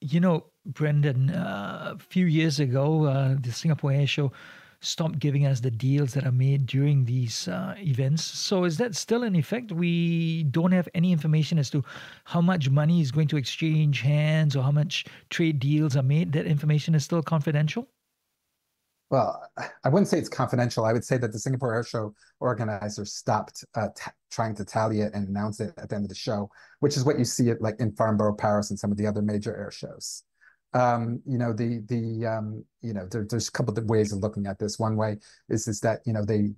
You 0.02 0.20
know, 0.20 0.51
Brendan, 0.66 1.30
uh, 1.32 1.96
a 1.96 2.00
few 2.00 2.26
years 2.26 2.60
ago, 2.60 3.06
uh, 3.06 3.36
the 3.40 3.52
Singapore 3.52 3.92
Air 3.92 4.08
Show 4.08 4.32
stopped 4.82 5.20
giving 5.20 5.46
us 5.46 5.60
the 5.60 5.72
deals 5.72 6.14
that 6.14 6.26
are 6.26 6.32
made 6.32 6.66
during 6.66 7.06
these 7.06 7.48
uh, 7.48 7.76
events. 7.78 8.24
So 8.24 8.64
is 8.64 8.78
that 8.78 8.96
still 8.96 9.24
in 9.24 9.36
effect? 9.36 9.72
We 9.72 10.44
don't 10.44 10.72
have 10.72 10.90
any 10.96 11.12
information 11.12 11.60
as 11.60 11.70
to 11.70 11.84
how 12.26 12.42
much 12.42 12.70
money 12.70 13.02
is 13.02 13.12
going 13.12 13.28
to 13.30 13.38
exchange 13.38 14.02
hands 14.02 14.56
or 14.56 14.64
how 14.64 14.72
much 14.72 15.06
trade 15.30 15.60
deals 15.60 15.96
are 15.96 16.04
made. 16.04 16.32
That 16.34 16.48
information 16.48 16.96
is 16.96 17.04
still 17.04 17.22
confidential? 17.22 17.88
Well, 19.12 19.46
I 19.84 19.90
wouldn't 19.90 20.08
say 20.08 20.18
it's 20.18 20.30
confidential. 20.30 20.86
I 20.86 20.94
would 20.94 21.04
say 21.04 21.18
that 21.18 21.32
the 21.34 21.40
Singapore 21.40 21.74
Air 21.74 21.84
Show 21.84 22.16
organizers 22.40 23.14
stopped 23.14 23.64
uh, 23.76 23.90
trying 24.32 24.56
to 24.56 24.66
tally 24.66 25.02
it 25.02 25.14
and 25.14 25.28
announce 25.28 25.60
it 25.60 25.74
at 25.78 25.90
the 25.90 25.96
end 25.96 26.06
of 26.06 26.10
the 26.10 26.16
show, 26.16 26.50
which 26.80 26.96
is 26.96 27.04
what 27.04 27.20
you 27.20 27.26
see 27.26 27.50
it 27.50 27.62
like 27.62 27.76
in 27.80 27.92
Farnborough, 27.92 28.36
Paris, 28.36 28.70
and 28.70 28.80
some 28.80 28.90
of 28.90 28.98
the 28.98 29.06
other 29.06 29.22
major 29.22 29.56
air 29.56 29.70
shows. 29.70 30.24
Um, 30.74 31.22
you 31.26 31.38
know, 31.38 31.54
the 31.54 31.84
the 31.88 32.26
um, 32.26 32.64
you 32.82 32.94
know, 32.94 33.06
there, 33.12 33.26
there's 33.30 33.50
a 33.50 33.52
couple 33.52 33.78
of 33.78 33.86
ways 33.86 34.14
of 34.14 34.20
looking 34.20 34.48
at 34.48 34.58
this. 34.58 34.80
One 34.80 34.96
way 34.96 35.18
is 35.50 35.68
is 35.68 35.80
that 35.82 36.00
you 36.06 36.14
know 36.14 36.24
they 36.26 36.52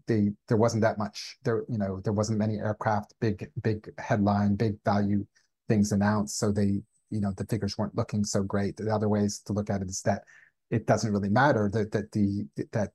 there 0.48 0.58
wasn't 0.58 0.84
that 0.84 0.98
much 0.98 1.38
there 1.44 1.64
you 1.68 1.78
know 1.78 2.00
there 2.04 2.14
wasn't 2.14 2.38
many 2.38 2.58
aircraft, 2.58 3.14
big 3.20 3.50
big 3.62 3.92
headline, 3.98 4.56
big 4.56 4.76
value 4.86 5.26
things 5.68 5.92
announced, 5.92 6.38
so 6.38 6.52
they 6.52 6.82
you 7.10 7.22
know 7.22 7.34
the 7.38 7.46
figures 7.46 7.78
weren't 7.78 7.98
looking 7.98 8.24
so 8.24 8.44
great. 8.44 8.78
The 8.78 8.94
other 8.94 9.10
ways 9.10 9.40
to 9.46 9.54
look 9.54 9.70
at 9.70 9.82
it 9.82 9.90
is 9.90 10.02
that 10.04 10.24
it 10.70 10.88
doesn't 10.88 11.12
really 11.12 11.30
matter 11.30 11.70
that 11.74 11.92
that 11.92 12.12
the 12.12 12.48
that 12.72 12.92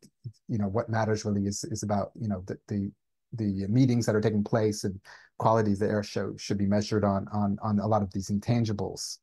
you 0.48 0.58
know 0.58 0.68
what 0.68 0.88
matters 0.88 1.24
really 1.24 1.46
is 1.46 1.64
is 1.64 1.82
about 1.82 2.10
you 2.14 2.28
know 2.28 2.44
the 2.46 2.92
the 3.34 3.66
meetings 3.68 4.06
that 4.06 4.16
are 4.16 4.20
taking 4.20 4.44
place 4.44 4.84
and 4.84 4.98
quality 5.38 5.72
of 5.72 5.78
the 5.78 5.88
air 5.88 6.02
show 6.02 6.34
should 6.36 6.58
be 6.58 6.66
measured 6.66 7.04
on 7.04 7.26
on 7.32 7.58
on 7.62 7.78
a 7.78 7.86
lot 7.86 8.02
of 8.02 8.12
these 8.12 8.30
intangibles. 8.30 9.18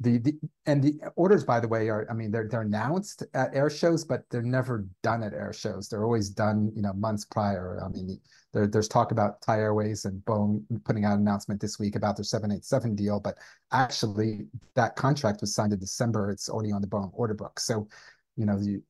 The, 0.00 0.18
the 0.18 0.34
and 0.66 0.82
the 0.82 0.94
orders, 1.16 1.42
by 1.42 1.58
the 1.58 1.66
way, 1.66 1.88
are 1.88 2.06
I 2.08 2.14
mean 2.14 2.30
they're 2.30 2.46
they're 2.48 2.62
announced 2.62 3.24
at 3.34 3.54
air 3.54 3.68
shows, 3.68 4.04
but 4.04 4.22
they're 4.30 4.42
never 4.42 4.86
done 5.02 5.24
at 5.24 5.32
air 5.32 5.52
shows. 5.52 5.88
They're 5.88 6.04
always 6.04 6.30
done, 6.30 6.70
you 6.76 6.82
know, 6.82 6.92
months 6.92 7.24
prior. 7.24 7.80
I 7.84 7.88
mean, 7.88 8.20
there, 8.52 8.66
there's 8.66 8.88
talk 8.88 9.10
about 9.10 9.42
Thai 9.42 9.58
Airways 9.58 10.04
and 10.04 10.24
Boeing 10.24 10.62
putting 10.84 11.04
out 11.04 11.14
an 11.14 11.20
announcement 11.20 11.60
this 11.60 11.78
week 11.78 11.96
about 11.96 12.16
their 12.16 12.24
787 12.24 12.94
deal, 12.94 13.20
but 13.20 13.36
actually 13.72 14.46
that 14.74 14.96
contract 14.96 15.40
was 15.40 15.54
signed 15.54 15.72
in 15.72 15.78
December. 15.78 16.30
It's 16.30 16.48
already 16.48 16.72
on 16.72 16.80
the 16.80 16.88
Boeing 16.88 17.10
order 17.12 17.34
book. 17.34 17.58
So, 17.60 17.88
you 18.36 18.46
know, 18.46 18.58
you, 18.60 18.82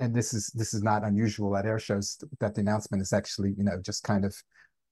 and 0.00 0.14
this 0.14 0.34
is 0.34 0.48
this 0.48 0.74
is 0.74 0.82
not 0.82 1.04
unusual 1.04 1.56
at 1.56 1.64
air 1.64 1.78
shows 1.78 2.18
that 2.40 2.54
the 2.54 2.60
announcement 2.60 3.02
is 3.02 3.12
actually, 3.12 3.54
you 3.56 3.64
know, 3.64 3.80
just 3.80 4.02
kind 4.02 4.24
of, 4.24 4.34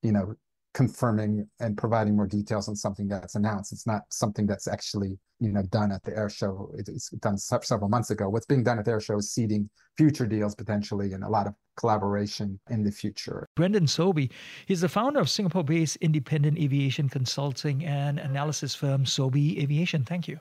you 0.02 0.12
know, 0.12 0.34
confirming 0.74 1.48
and 1.60 1.78
providing 1.78 2.16
more 2.16 2.26
details 2.26 2.68
on 2.68 2.76
something 2.76 3.08
that's 3.08 3.36
announced. 3.36 3.72
It's 3.72 3.86
not 3.86 4.02
something 4.10 4.46
that's 4.46 4.68
actually 4.68 5.16
you 5.40 5.52
know 5.52 5.62
done 5.62 5.92
at 5.92 6.02
the 6.02 6.16
air 6.16 6.28
show. 6.28 6.70
It's 6.76 7.10
done 7.10 7.38
several 7.38 7.88
months 7.88 8.10
ago. 8.10 8.28
What's 8.28 8.46
being 8.46 8.64
done 8.64 8.78
at 8.78 8.84
the 8.84 8.92
air 8.92 9.00
show 9.00 9.18
is 9.18 9.32
seeding 9.32 9.70
future 9.96 10.26
deals 10.26 10.54
potentially 10.54 11.12
and 11.12 11.24
a 11.24 11.28
lot 11.28 11.46
of 11.46 11.54
collaboration 11.76 12.58
in 12.70 12.82
the 12.82 12.90
future. 12.90 13.48
Brendan 13.56 13.86
Sobie, 13.86 14.30
he's 14.66 14.80
the 14.80 14.88
founder 14.88 15.20
of 15.20 15.30
Singapore-based 15.30 15.96
independent 15.96 16.58
aviation 16.58 17.08
consulting 17.08 17.84
and 17.84 18.18
analysis 18.18 18.74
firm 18.74 19.04
Sobie 19.04 19.62
Aviation. 19.62 20.04
Thank 20.04 20.28
you. 20.28 20.38